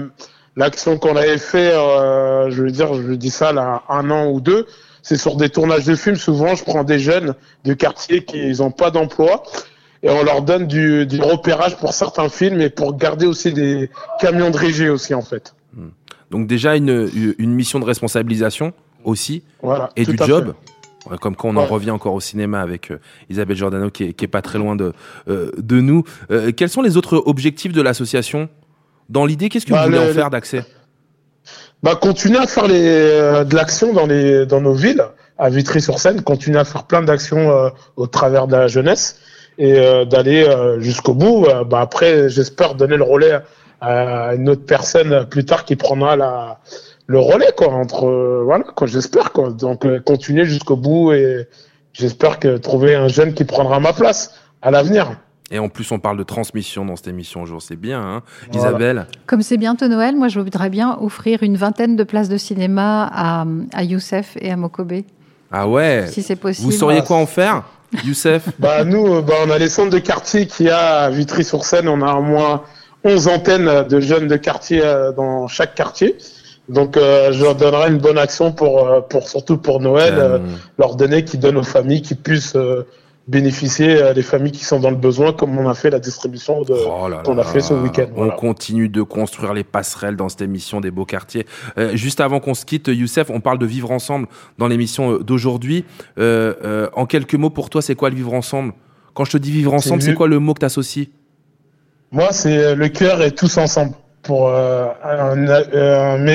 [0.57, 4.41] l'action qu'on avait fait, euh, je veux dire, je dis ça là, un an ou
[4.41, 4.67] deux,
[5.01, 6.17] c'est sur des tournages de films.
[6.17, 9.43] Souvent, je prends des jeunes de quartier qui n'ont pas d'emploi
[10.03, 13.89] et on leur donne du, du repérage pour certains films et pour garder aussi des
[14.19, 15.55] camions de régie aussi en fait.
[16.31, 18.73] Donc déjà une, une mission de responsabilisation
[19.05, 20.53] aussi Voilà, et du job.
[21.19, 21.67] Comme quand on en Ouais.
[21.67, 22.99] revient encore au cinéma avec euh,
[23.29, 24.93] Isabelle Giordano qui est, qui est pas très loin de,
[25.29, 26.03] euh, de nous.
[26.29, 28.49] Euh, quels sont les autres objectifs de l'association?
[29.09, 30.63] Dans l'idée, qu'est-ce que Bah, vous voulez le- en faire d'accès?
[31.83, 35.03] Bah, continuer à faire les, de l'action dans, les, dans nos villes,
[35.39, 39.19] à Vitry-sur-Seine, continuer à faire plein d'actions au travers de la jeunesse
[39.57, 39.73] et
[40.05, 40.45] d'aller
[40.79, 41.47] jusqu'au bout.
[41.67, 43.39] Bah, après, j'espère donner le relais
[43.81, 46.59] à une autre personne plus tard qui prendra la,
[47.11, 49.51] le relais, quoi, entre, euh, voilà, quoi, j'espère, quoi.
[49.51, 51.47] Donc, euh, continuer jusqu'au bout et
[51.93, 55.11] j'espère que trouver un jeune qui prendra ma place à l'avenir.
[55.51, 57.67] Et en plus, on parle de transmission dans cette émission aujourd'hui.
[57.67, 58.69] C'est bien, hein Voilà.
[58.69, 62.37] Isabelle Comme c'est bientôt Noël, moi je voudrais bien offrir une vingtaine de places de
[62.37, 65.03] cinéma à, à Youssef et à Mokobe.
[65.51, 66.65] Ah ouais Si c'est possible.
[66.65, 67.63] Vous sauriez quoi en faire,
[68.05, 71.09] Youssef Bah nous, euh, bah, on a les centres de quartier qu'il y a à
[71.09, 71.89] Vitry-sur-Seine.
[71.89, 72.63] On a au moins
[73.03, 74.81] 11 antennes de jeunes de quartier
[75.17, 76.15] dans chaque quartier.
[76.71, 80.39] Donc euh, je leur donnerai une bonne action pour, euh, pour surtout pour Noël, euh,
[80.79, 82.87] leur donner qui donne aux familles qui puissent euh,
[83.27, 86.61] bénéficier euh, les familles qui sont dans le besoin, comme on a fait la distribution
[86.61, 86.73] de
[87.23, 88.07] qu'on a fait ce week-end.
[88.15, 91.45] On continue de construire les passerelles dans cette émission des beaux quartiers.
[91.77, 95.83] Euh, juste avant qu'on se quitte, Youssef, on parle de vivre ensemble dans l'émission d'aujourd'hui.
[96.19, 98.73] Euh, euh, en quelques mots, pour toi, c'est quoi le vivre ensemble?
[99.13, 101.09] Quand je te dis vivre ensemble, C'est c'est quoi le mot que tu associes
[102.11, 103.91] Moi, c'est le cœur et tous ensemble
[104.23, 106.25] pour euh, un-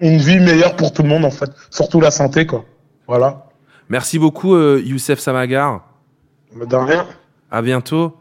[0.00, 2.64] une vie meilleure pour tout le monde en fait, surtout la santé quoi.
[3.06, 3.46] Voilà.
[3.88, 5.82] Merci beaucoup, euh, Youssef Samagar.
[6.54, 7.06] De rien.
[7.50, 8.14] À bientôt.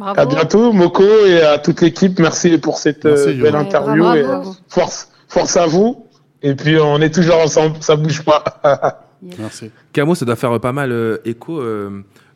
[0.00, 2.18] À bientôt, Moko, et à toute l'équipe.
[2.18, 4.02] Merci pour cette Merci, euh, belle Ouais, interview.
[4.02, 4.54] bravo, et bravo.
[4.68, 6.06] force, force à vous.
[6.42, 8.44] Et puis, on est toujours ensemble, ça bouge pas.
[9.38, 9.70] Merci.
[9.92, 11.60] Camo, ça doit faire pas mal euh, écho.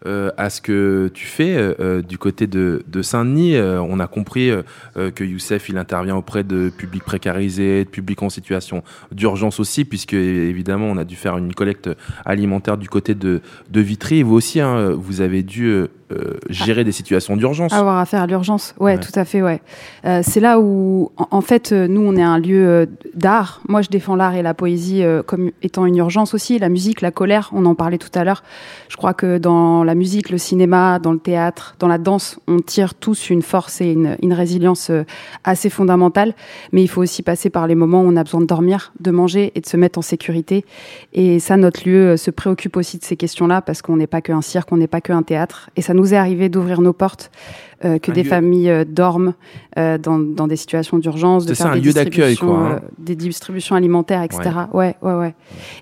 [0.06, 3.58] Euh, à ce que tu fais euh, euh, du côté de, de Saint-Denis.
[3.58, 4.50] On a compris
[4.94, 8.82] que Youssef, il intervient auprès de publics précarisés, de publics en situation
[9.12, 11.90] d'urgence aussi, puisque évidemment, on a dû faire une collecte
[12.24, 13.40] alimentaire du côté de,
[13.70, 14.22] Vitry.
[14.22, 17.72] Vous aussi, hein, vous avez dû euh, gérer des situations d'urgence.
[17.72, 18.98] Avoir affaire à l'urgence, ouais, Ouais.
[19.00, 19.60] tout à fait, ouais.
[20.04, 23.60] Euh, c'est là où, en, en fait, euh, nous, on est un lieu euh, d'art.
[23.68, 26.58] Moi, je défends l'art et la poésie euh, comme étant une urgence aussi.
[26.58, 28.42] La musique, la colère, on en parlait tout à l'heure.
[28.88, 32.58] Je crois que dans la musique, le cinéma, dans le théâtre, dans la danse, on
[32.60, 34.90] tire tous une force et une, une résilience
[35.44, 36.34] assez fondamentale.
[36.72, 39.10] Mais il faut aussi passer par les moments où on a besoin de dormir, de
[39.10, 40.64] manger et de se mettre en sécurité.
[41.12, 44.42] Et ça, notre lieu se préoccupe aussi de ces questions-là parce qu'on n'est pas qu'un
[44.42, 45.70] cirque, on n'est pas qu'un théâtre.
[45.76, 47.30] Et ça nous est arrivé d'ouvrir nos portes,
[47.84, 49.34] euh, que Un des lieu- familles euh, dorment
[49.78, 52.46] euh, dans, dans des situations d'urgence, de C'est faire ça, un des lieu d'accueil, distributions,
[52.46, 52.80] quoi, hein.
[52.98, 54.42] des distributions alimentaires, etc.
[54.72, 55.34] Ouais, ouais, ouais.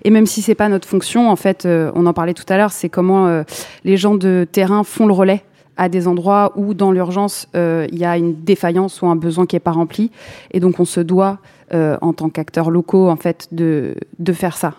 [0.03, 2.71] Et même si c'est pas notre fonction, en fait, on en parlait tout à l'heure,
[2.71, 3.43] c'est comment
[3.83, 5.43] les gens de terrain font le relais
[5.77, 9.55] à des endroits où, dans l'urgence, il y a une défaillance ou un besoin qui
[9.55, 10.11] est pas rempli.
[10.51, 11.39] Et donc, on se doit,
[11.73, 14.73] en tant qu'acteurs locaux, en fait, de, de faire ça.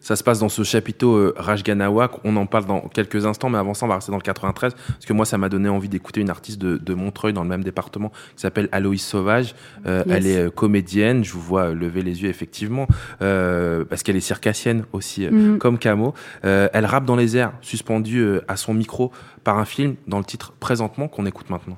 [0.00, 2.12] Ça se passe dans ce chapiteau euh, Rajganawak.
[2.24, 4.74] On en parle dans quelques instants, mais avant ça, on va rester dans le 93.
[4.74, 7.48] Parce que moi, ça m'a donné envie d'écouter une artiste de, de Montreuil, dans le
[7.48, 9.54] même département, qui s'appelle Aloïs Sauvage.
[9.86, 10.16] Euh, Yes.
[10.16, 11.22] Elle est euh, comédienne.
[11.24, 12.86] Je vous vois euh, lever les yeux, effectivement.
[13.18, 15.58] Parce qu'elle est circassienne aussi, Mhm.
[15.58, 16.14] comme Camo.
[16.42, 19.12] Elle rappe dans les airs, suspendue à son micro
[19.44, 21.76] par un film dans le titre Présentement, qu'on écoute maintenant.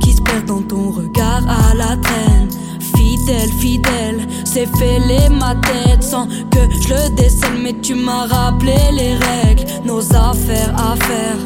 [0.00, 2.48] Qui se perdent dans ton regard à la traîne
[2.96, 8.76] Fidèle, fidèle, c'est fêlé ma tête Sans que je le décèle Mais tu m'as rappelé
[8.92, 11.36] les règles Nos affaires à faire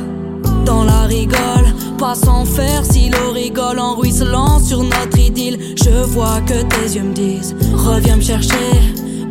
[0.64, 5.74] dans la rigole, pas sans faire si l'eau rigole en ruisselant sur notre idylle.
[5.76, 8.70] Je vois que tes yeux me disent, reviens me chercher,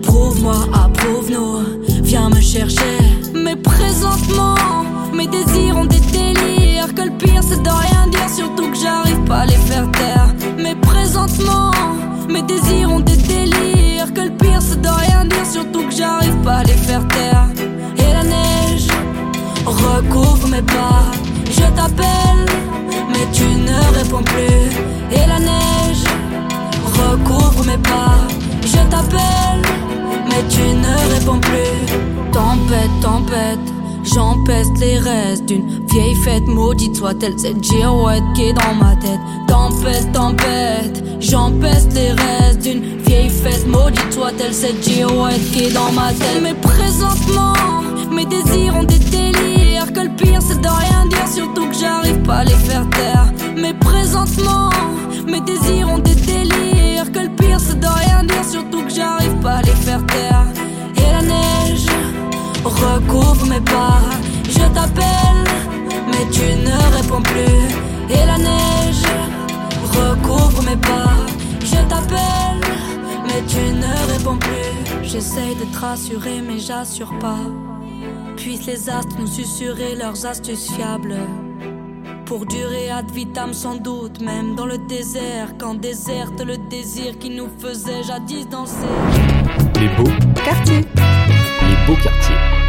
[0.01, 2.97] prouve-moi, approuve-nous, viens me chercher.
[3.33, 4.83] Mais présentement,
[5.13, 6.93] mes désirs ont des délires.
[6.93, 7.69] Que le pire c'est de
[8.01, 10.27] rien dire, surtout que j'arrive pas à les faire taire.
[10.57, 11.71] Mais présentement,
[12.29, 14.13] mes désirs ont des délires.
[14.13, 17.45] Que le pire c'est de rien dire, surtout que j'arrive pas à les faire taire.
[17.97, 18.87] Et la neige
[19.65, 21.03] recouvre mes pas.
[21.45, 22.45] Je t'appelle,
[23.09, 25.15] mais tu ne réponds plus.
[25.15, 26.03] Et la neige
[26.99, 28.17] recouvre mes pas.
[28.63, 29.61] Je t'appelle,
[30.29, 32.31] mais tu ne réponds plus.
[32.31, 33.80] Tempête, tempête.
[34.03, 36.95] J'empeste les restes d'une vieille fête maudite.
[36.95, 39.19] Soit-elle cette girouette qui est dans ma tête.
[39.47, 44.11] Tempête, tempête, j'empeste les restes d'une vieille fête maudite.
[44.11, 46.41] Soit-elle cette girouette qui est dans ma tête.
[46.41, 47.53] Mais présentement,
[48.11, 49.93] mes désirs ont des délires.
[49.93, 53.31] Que le pire c'est de rien dire, surtout que j'arrive pas à les faire taire.
[53.55, 54.69] Mais présentement,
[55.27, 57.11] mes désirs ont des délires.
[57.11, 60.40] Que le pire c'est de rien dire, surtout que j'arrive pas à les faire taire
[62.71, 64.01] recouvre mes pas.
[64.45, 65.43] Je t'appelle,
[66.07, 68.13] mais tu ne réponds plus.
[68.13, 69.03] Et la neige
[69.93, 71.13] recouvre mes pas.
[71.61, 72.61] Je t'appelle,
[73.25, 75.03] mais tu ne réponds plus.
[75.03, 77.39] J'essaye d'être rassuré, mais j'assure pas.
[78.37, 81.17] Puissent les astres nous susurrer leurs astuces fiables.
[82.25, 87.29] Pour durer ad vitam sans doute, même dans le désert, quand déserte le désir qui
[87.29, 88.87] nous faisait jadis danser.
[89.75, 90.11] Les beaux
[90.45, 90.85] quartiers.
[90.85, 92.60] Les beaux quartiers.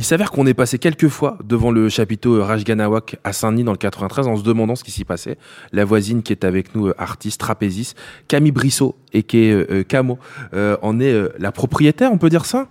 [0.00, 3.76] Il s'avère qu'on est passé quelques fois devant le chapiteau Rajganawak à Saint-Denis dans le
[3.76, 5.36] 93 en se demandant ce qui s'y passait.
[5.72, 9.66] La voisine qui est avec nous, euh, artiste, trapéziste, Camille Brissot et qui est euh,
[9.70, 10.18] euh, Camo,
[10.54, 12.68] euh, en est euh, la propriétaire, on peut dire ça?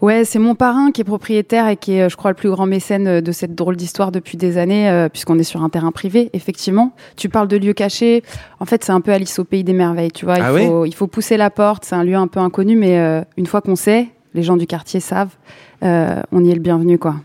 [0.00, 2.50] Ouais, c'est mon parrain qui est propriétaire et qui est, euh, je crois, le plus
[2.50, 5.68] grand mécène euh, de cette drôle d'histoire depuis des années, euh, puisqu'on est sur un
[5.68, 6.94] terrain privé, effectivement.
[7.16, 8.22] Tu parles de lieux cachés.
[8.60, 10.36] En fait, c'est un peu Alice au pays des merveilles, tu vois.
[10.36, 11.84] Il, Ah faut, il faut pousser la porte.
[11.86, 14.66] C'est un lieu un peu inconnu, mais euh, une fois qu'on sait, les gens du
[14.66, 17.16] quartier savent, euh, on y est le bienvenu, quoi.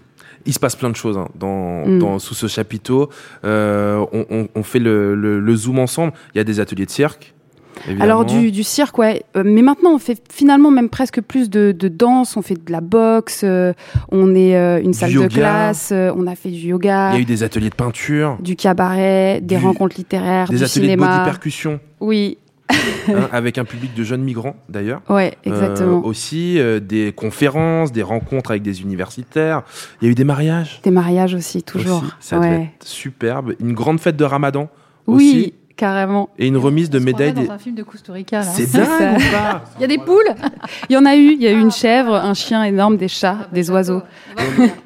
[0.46, 2.00] Il se passe plein de choses hein, dans, Mm.
[2.00, 3.10] dans- sous ce chapiteau.
[3.44, 6.14] Euh, on, on- on fait le, le- le zoom ensemble.
[6.34, 7.34] Il y a des ateliers de cirque.
[7.86, 8.04] évidemment.
[8.04, 9.24] Alors du, du cirque, ouais.
[9.36, 12.38] Euh, mais maintenant, on fait finalement même presque plus de, de danse.
[12.38, 13.42] On fait de la boxe.
[13.44, 13.74] euh,
[14.10, 15.90] on est euh, une salle de classe.
[15.92, 18.56] euh, on a fait du yoga, Il y a eu des ateliers de peinture, du
[18.56, 21.08] cabaret, des du- rencontres littéraires, des du ateliers cinéma.
[21.08, 21.80] de body percussion.
[22.00, 22.38] Oui.
[22.70, 25.02] Hein, avec un public de jeunes migrants d'ailleurs.
[25.10, 26.00] Ouais, exactement.
[26.00, 29.64] Euh, aussi euh, des conférences, des rencontres avec des universitaires.
[30.02, 30.82] Il y a eu des mariages.
[30.84, 32.04] Des mariages aussi, toujours.
[32.04, 32.12] Aussi.
[32.20, 32.50] Ça ouais.
[32.50, 33.54] devait être superbe.
[33.60, 34.70] Une grande fête de Ramadan.
[35.08, 35.54] Oui, aussi.
[35.78, 36.30] Carrément.
[36.38, 37.32] Et une remise de médaille.
[37.34, 38.40] dans un film de Costa Rica.
[38.40, 38.44] là.
[38.44, 40.28] C'est dingue ou pas Il y a des poules.
[40.90, 41.32] Il y en a eu.
[41.34, 44.02] Il y a eu une chèvre, un chien énorme, des chats, des oiseaux.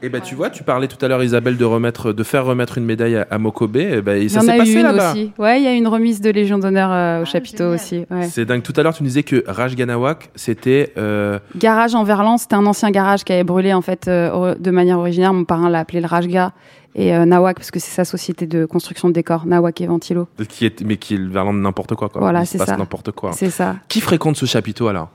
[0.04, 2.78] Et ben tu vois, tu parlais tout à l'heure Isabelle de remettre, de faire remettre
[2.78, 3.78] une médaille à, à Mokobe.
[3.78, 5.12] Et ben Il y ça en s'est a eu passé une là-bas.
[5.12, 5.32] aussi.
[5.38, 8.06] Ouais, il y a une remise de Légion d'honneur euh, au chapiteau aussi.
[8.12, 8.24] ouais.
[8.30, 8.62] C'est dingue.
[8.62, 10.94] Tout à l'heure, tu nous disais que Raj Ganawak, c'était.
[10.98, 14.72] euh, Garage en Verlan, c'était un ancien garage qui avait brûlé en fait euh, de
[14.72, 15.34] manière originaire.
[15.34, 16.52] Mon parrain l'a appelé le Rajga
[16.96, 20.28] et euh, Nawak parce que c'est sa société de construction de décors, Nawak et Ventilo.
[20.50, 22.22] qui est, mais qui est le verlan de n'importe quoi, quoi.
[22.22, 22.78] Voilà, c'est ça.
[22.78, 23.32] n'importe quoi.
[23.34, 23.78] C'est ça.
[23.88, 25.10] Qui fréquente ce chapiteau alors?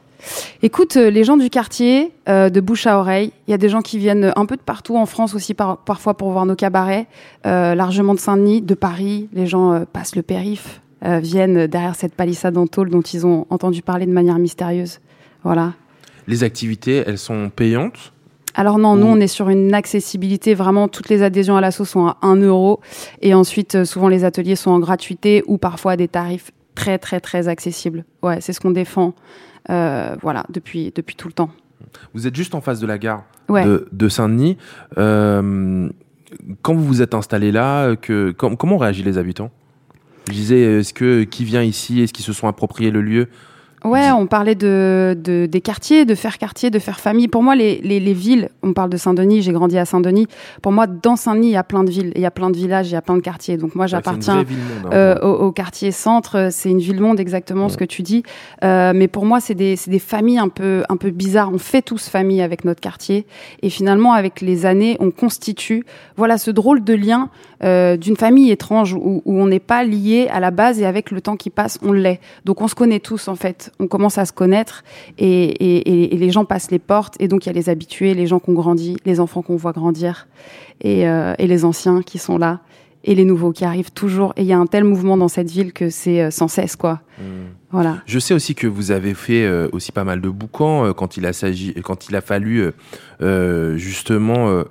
[0.62, 3.68] Écoute, euh, les gens du quartier, euh, de bouche à oreille, il y a des
[3.68, 6.56] gens qui viennent un peu de partout en France aussi, par- parfois pour voir nos
[6.56, 7.06] cabarets,
[7.44, 9.28] largement de Saint-Denis, de Paris.
[9.34, 13.82] Les gens passent le périph, viennent derrière cette palissade en tôle dont ils ont entendu
[13.82, 14.98] parler de manière mystérieuse.
[15.44, 15.74] Voilà.
[16.26, 18.12] Les activités, elles sont payantes?
[18.58, 22.06] Alors non, nous on est sur une accessibilité, vraiment toutes les adhésions à l'asso sont
[22.06, 22.80] à 1 euro
[23.20, 26.98] et ensuite euh, souvent les ateliers sont en gratuité ou parfois à des tarifs très
[26.98, 28.04] très très accessibles.
[28.22, 29.14] Ouais, c'est ce qu'on défend
[29.70, 31.50] euh, voilà, depuis, depuis tout le temps.
[32.14, 33.64] Vous êtes juste en face de la gare Ouais.
[33.64, 34.56] de, de Saint-Denis.
[34.98, 35.88] Euh,
[36.62, 39.50] quand vous vous êtes installé là, que, com- comment réagissent les habitants?
[40.28, 42.00] Je disais, est-ce que qui vient ici?
[42.00, 43.28] Est-ce qu'ils se sont appropriés le lieu?
[43.84, 47.28] Ouais, on parlait de, de- des quartiers, de faire quartier, de faire famille.
[47.28, 50.26] Pour moi, les, les, les villes, on parle de Saint-Denis, j'ai grandi à Saint-Denis.
[50.60, 52.56] Pour moi, dans Saint-Denis, il y a plein de villes, il y a plein de
[52.56, 53.56] villages, il y a plein de quartiers.
[53.58, 54.38] Donc moi, j'appartiens
[54.86, 56.48] un euh, au, au quartier centre.
[56.50, 58.24] C'est une ville-monde, exactement ce que tu dis.
[58.64, 61.52] Euh, mais pour moi, c'est des, c'est des familles un peu, un peu bizarres.
[61.52, 63.26] On fait tous famille avec notre quartier.
[63.62, 65.84] Et finalement, avec les années, on constitue,
[66.16, 67.28] voilà, ce drôle de lien
[67.62, 71.10] euh, d'une famille étrange où, où on n'est pas lié à la base et avec
[71.10, 72.20] le temps qui passe, on l'est.
[72.44, 73.65] Donc on se connaît tous en fait.
[73.80, 74.84] On commence à se connaître
[75.18, 77.68] et, et, et- et les gens passent les portes et donc il y a les
[77.68, 80.26] habitués, les gens qu'on grandit, les enfants qu'on voit grandir
[80.80, 82.60] et, euh, et les anciens qui sont là
[83.08, 84.32] et les nouveaux qui arrivent toujours.
[84.36, 86.74] Et il y a un tel mouvement dans cette ville que c'est euh, sans cesse
[86.76, 87.00] quoi.
[87.70, 87.98] Voilà.
[88.06, 91.16] Je sais aussi que vous avez fait euh, aussi pas mal de boucans euh, quand
[91.16, 92.64] il a s'agi, quand il a fallu
[93.22, 94.62] euh, justement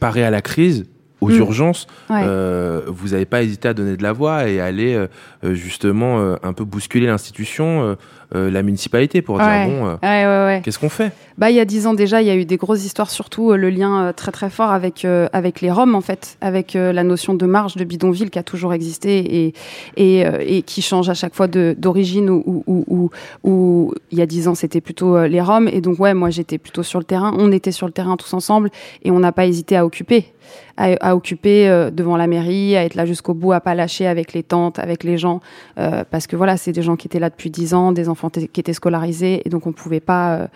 [0.00, 0.84] parer à la crise,
[1.20, 1.36] aux Mm.
[1.38, 1.86] urgences.
[2.10, 2.20] Ouais.
[2.24, 6.18] Euh, vous n'avez pas hésité à donner de la voix et à aller euh, justement
[6.18, 7.96] euh, un peu bousculer l'institution,
[8.34, 11.12] la municipalité pour dire bon, Ouais, qu'est-ce qu'on fait?
[11.38, 13.52] Bah, il y a dix ans déjà, il y a eu des grosses histoires, surtout
[13.52, 17.46] le lien très très fort avec avec les Roms en fait, avec la notion de
[17.46, 19.54] marge de bidonville qui a toujours existé et
[19.96, 23.10] et, et qui change à chaque fois d'origine où où, où, où-
[23.50, 26.58] où il y a dix ans c'était plutôt les Roms et donc ouais moi j'étais
[26.58, 28.70] plutôt sur le terrain, on était sur le terrain tous ensemble
[29.04, 30.26] et on n'a pas hésité à occuper
[30.76, 34.06] à, à occuper euh, devant la mairie, à être là jusqu'au bout, à pas lâcher
[34.06, 35.40] avec les tantes, avec les gens,
[35.78, 38.30] euh, parce que voilà, c'est des gens qui étaient là depuis dix ans, des enfants
[38.30, 40.36] qui étaient scolarisés, et donc on pouvait pas.
[40.36, 40.46] euh,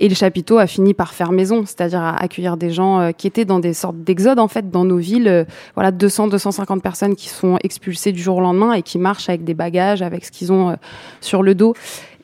[0.00, 3.26] Et le chapiteau a fini par faire maison, c'est-à-dire à accueillir des gens euh, qui
[3.26, 5.46] étaient dans des sortes d'exodes en fait dans nos villes.
[5.74, 9.44] voilà, 200, 250 personnes qui sont expulsées du jour au lendemain et qui marchent avec
[9.44, 10.76] des bagages, avec ce qu'ils ont
[11.20, 11.74] sur le dos.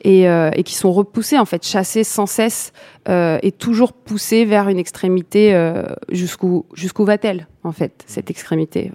[0.05, 2.73] Et, euh, et qui sont repoussés en fait, chassés sans cesse
[3.07, 8.91] euh, et toujours poussés vers une extrémité euh, jusqu'où jusqu'où va-t-elle en fait cette extrémité?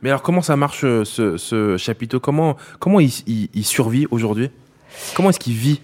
[0.00, 2.18] Mais alors comment ça marche ce, ce chapiteau?
[2.18, 4.48] Comment comment il survit aujourd'hui?
[5.14, 5.82] Comment est-ce qu'il vit?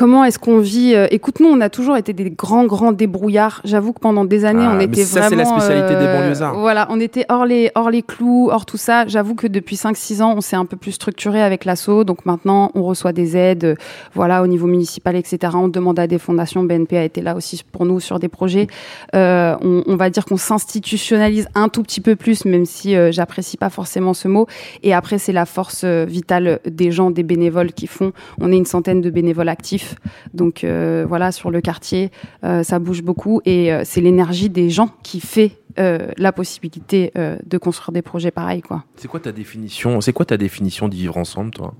[0.00, 3.60] Comment est-ce qu'on vit euh, Écoute, nous, on a toujours été des grands, grands débrouillards.
[3.64, 5.54] J'avoue que pendant des années, Ah, on était ça, c'est vraiment.
[5.54, 6.58] la spécialité des euh, banlieusards.
[6.58, 9.06] Voilà, on était hors les, hors les clous, hors tout ça.
[9.08, 12.04] J'avoue que depuis 5-6 ans, on s'est un peu plus structuré avec l'assaut.
[12.04, 13.74] Donc maintenant, on reçoit des aides, euh,
[14.14, 15.52] voilà, au niveau municipal, etc.
[15.54, 16.64] On demande à des fondations.
[16.64, 18.68] BNP a été là aussi pour nous sur des projets.
[19.14, 23.12] Euh, on, on va dire qu'on s'institutionnalise un tout petit peu plus, même si euh,
[23.12, 24.46] j'apprécie pas forcément ce mot.
[24.82, 28.14] Et après, c'est la force vitale des gens, des bénévoles qui font.
[28.40, 29.89] On est une centaine de bénévoles actifs.
[30.34, 32.10] Donc euh, voilà, sur le quartier,
[32.44, 33.40] euh, ça bouge beaucoup.
[33.44, 38.60] Et euh, c'est l'énergie des gens qui fait la possibilité de construire des projets pareils,
[38.60, 38.84] quoi.
[38.96, 41.74] C'est quoi ta définition C'est quoi ta définition d'y vivre ensemble, toi?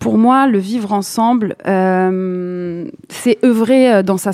[0.00, 4.30] Pour moi, le vivre ensemble, euh, c'est œuvrer euh, dans sa,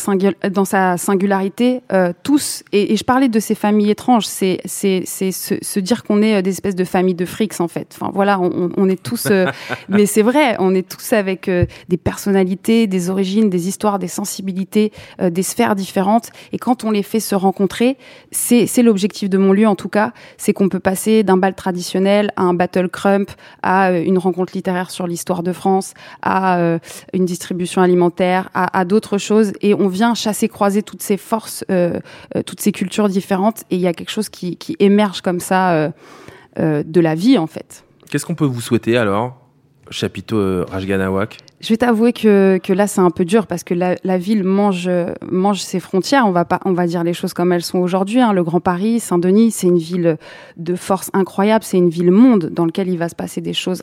[0.49, 2.62] dans sa singularité, euh, tous.
[2.71, 6.23] Et, et je parlais de ces familles étranges, c'est c'est c'est se, se dire qu'on
[6.23, 7.97] est euh, des espèces de familles de frics, en fait.
[8.01, 9.27] Enfin, voilà, on, est tous...
[9.27, 9.47] euh,
[9.89, 11.51] mais c'est vrai, on est tous avec
[11.89, 16.31] des personnalités, des origines, des histoires, des sensibilités, des sphères différentes.
[16.53, 17.99] Et quand on les fait se rencontrer,
[18.31, 21.55] c'est c'est l'objectif de mon lieu, en tout cas, c'est qu'on peut passer d'un bal
[21.55, 23.31] traditionnel à un battle crump,
[23.64, 26.78] à une rencontre littéraire sur l'histoire de France, à euh,
[27.12, 29.52] une distribution alimentaire, à, à d'autres choses.
[29.62, 31.98] Et on vient chasser, croiser toutes ces forces, euh,
[32.36, 33.62] euh, toutes ces cultures différentes.
[33.70, 35.92] Et il y a quelque chose qui, qui émerge comme ça
[36.59, 37.84] de la vie, en fait.
[38.11, 39.36] Qu'est-ce qu'on peut vous souhaiter alors
[39.90, 41.38] Chapiteau Rajganawak?
[41.61, 44.42] Je vais t'avouer que, que là, c'est un peu dur parce que la, la, ville
[44.42, 44.90] mange,
[45.30, 46.24] mange ses frontières.
[46.26, 48.20] On va, pas, on va dire les choses comme elles sont aujourd'hui.
[48.20, 48.32] Hein.
[48.32, 50.16] Le Grand Paris, Saint-Denis, c'est une ville
[50.57, 51.64] de force incroyable.
[51.64, 53.82] C'est une ville monde dans laquelle il va se passer des choses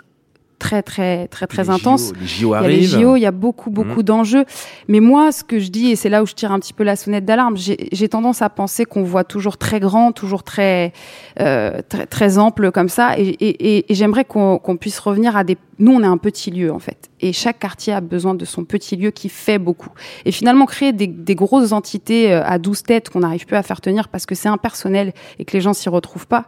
[0.64, 2.14] très très très très intense.
[2.20, 4.04] les JO il y a les JO, il y a beaucoup beaucoup Mhm.
[4.10, 4.46] d'enjeux.
[4.88, 6.84] Mais moi, ce que je dis et c'est là où je tire un petit peu
[6.84, 10.94] la sonnette d'alarme, j'ai tendance à penser qu'on voit toujours très grand, toujours très
[11.40, 15.36] euh, très, très ample comme ça, et, et, et- et j'aimerais qu'on qu'on puisse revenir
[15.36, 15.58] à des.
[15.80, 18.66] Nous, on est un petit lieu en fait, et chaque quartier a besoin de son
[18.66, 19.90] petit lieu qui fait beaucoup.
[20.26, 23.80] Et finalement, créer des, grosses entités euh, à 12 têtes qu'on n'arrive plus à faire
[23.80, 26.46] tenir parce que c'est impersonnel et que les gens s'y retrouvent pas.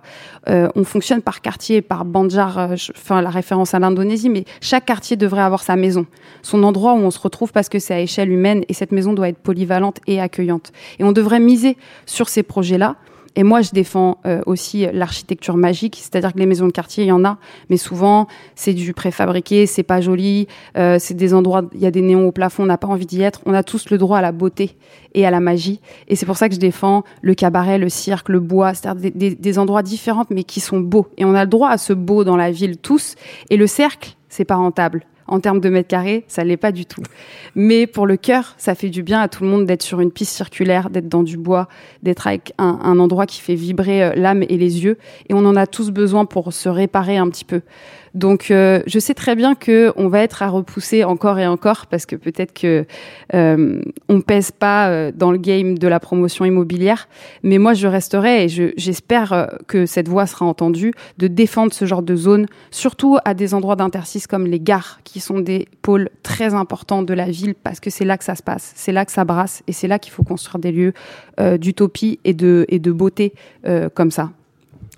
[0.49, 4.85] Euh, on fonctionne par quartier, par Banjar, euh, enfin la référence à l'Indonésie, mais chaque
[4.85, 6.05] quartier devrait avoir sa maison,
[6.41, 9.13] son endroit où on se retrouve parce que c'est à échelle humaine et cette maison
[9.13, 10.73] doit être polyvalente et accueillante.
[10.99, 12.97] Et on devrait miser sur ces projets-là.
[13.35, 17.07] Et moi, je défends euh, aussi l'architecture magique, c'est-à-dire que les maisons de quartier, il
[17.07, 17.37] y en a,
[17.69, 21.91] mais souvent c'est du préfabriqué, c'est pas joli, euh, c'est des endroits, il y a
[21.91, 23.41] des néons au plafond, on n'a pas envie d'y être.
[23.45, 24.77] On a tous le droit à la beauté
[25.13, 28.29] et à la magie, et c'est pour ça que je défends le cabaret, le cirque,
[28.29, 31.07] le bois, c'est-à-dire des, des- des endroits différents mais qui sont beaux.
[31.17, 33.15] Et on a le droit à ce beau dans la ville tous.
[33.49, 35.03] Et le cercle, c'est pas rentable.
[35.27, 37.01] En termes de mètres carrés, ça l'est pas du tout.
[37.55, 40.11] Mais pour le cœur, ça fait du bien à tout le monde d'être sur une
[40.11, 41.67] piste circulaire, d'être dans du bois,
[42.03, 44.97] d'être avec un, un endroit qui fait vibrer euh, l'âme et les yeux.
[45.29, 47.61] Et on en a tous besoin pour se réparer un petit peu.
[48.15, 51.85] Donc, euh, je sais très bien que on va être à repousser encore et encore
[51.87, 52.85] parce que peut-être que
[53.33, 57.09] euh, on pèse pas euh, dans le game de la promotion immobilière.
[57.43, 61.73] Mais moi, je resterai et je- j'espère euh, que cette voix sera entendue de défendre
[61.73, 65.67] ce genre de zone, surtout à des endroits d'interstice comme les gares, qui sont des
[65.81, 68.93] pôles très importants de la ville parce que c'est là que ça se passe, c'est
[68.93, 70.93] là que ça brasse et c'est là qu'il faut construire des lieux
[71.59, 73.33] d'utopie et de, beauté
[73.93, 74.31] comme ça.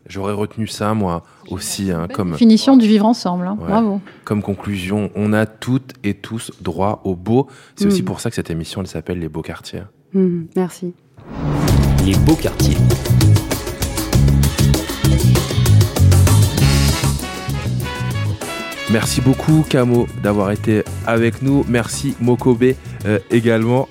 [0.09, 3.45] J'aurais retenu ça, moi aussi, hein, comme, Finition du vivre ensemble.
[3.47, 3.57] hein.
[3.59, 3.67] Ouais.
[3.67, 4.01] Bravo.
[4.23, 5.09] comme conclusion.
[5.15, 7.47] On a toutes et tous droit au beau.
[7.75, 8.05] C'est aussi Mm.
[8.05, 9.83] pour ça que cette émission, elle s'appelle Les Beaux Quartiers.
[10.13, 10.93] Mhm, merci.
[12.05, 12.77] Les beaux quartiers.
[18.89, 21.65] Merci beaucoup, Camo, d'avoir été avec nous.
[21.67, 22.73] Merci, Mokobe,
[23.05, 23.89] euh, également.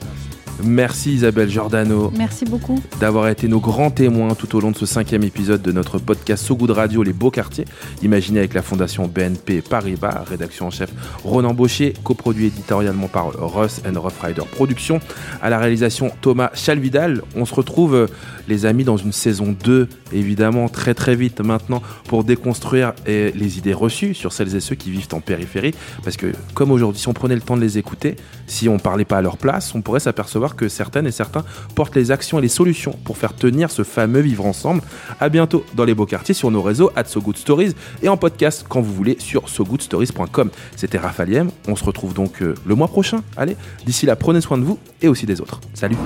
[0.65, 2.11] Merci, Isabelle Giordano.
[2.17, 2.81] Merci beaucoup.
[3.01, 6.45] d'avoir été nos grands témoins tout au long de ce cinquième épisode de notre podcast
[6.45, 7.67] So Good Radio Les Beaux Quartiers,
[8.03, 10.91] imaginé avec la fondation BNP Paribas, rédaction en chef
[11.25, 15.01] Ronan Baucher, coproduit éditorialement par Russ and Rough Rider Productions,
[15.43, 17.23] à la réalisation Thomas Chalvidal.
[17.35, 18.07] On se retrouve, euh,
[18.49, 23.59] les amis, dans une saison 2, évidemment, très très vite maintenant, pour déconstruire euh, les
[23.59, 27.09] idées reçues sur celles et ceux qui vivent en périphérie, parce que comme aujourd'hui, si
[27.09, 29.83] on prenait le temps de les écouter, si on parlait pas à leur place, on
[29.83, 31.45] pourrait s'apercevoir que certaines et certains
[31.75, 34.83] portent les actions et les solutions pour faire tenir ce fameux vivre ensemble.
[35.19, 38.17] À bientôt dans les beaux quartiers sur nos réseaux at So Good Stories et en
[38.17, 40.51] podcast quand vous voulez sur sogoodstories.com.
[40.77, 43.23] C'était Raphaël On se retrouve donc euh, le mois prochain.
[43.37, 45.61] Allez, d'ici là, prenez soin de vous et aussi des autres.
[45.75, 45.97] Salut.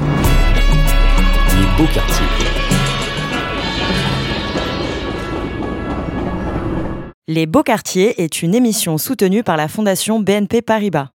[1.59, 2.27] Les beaux quartiers.
[7.33, 11.11] Les Beaux Quartiers est une émission soutenue par la Fondation BNP Paribas.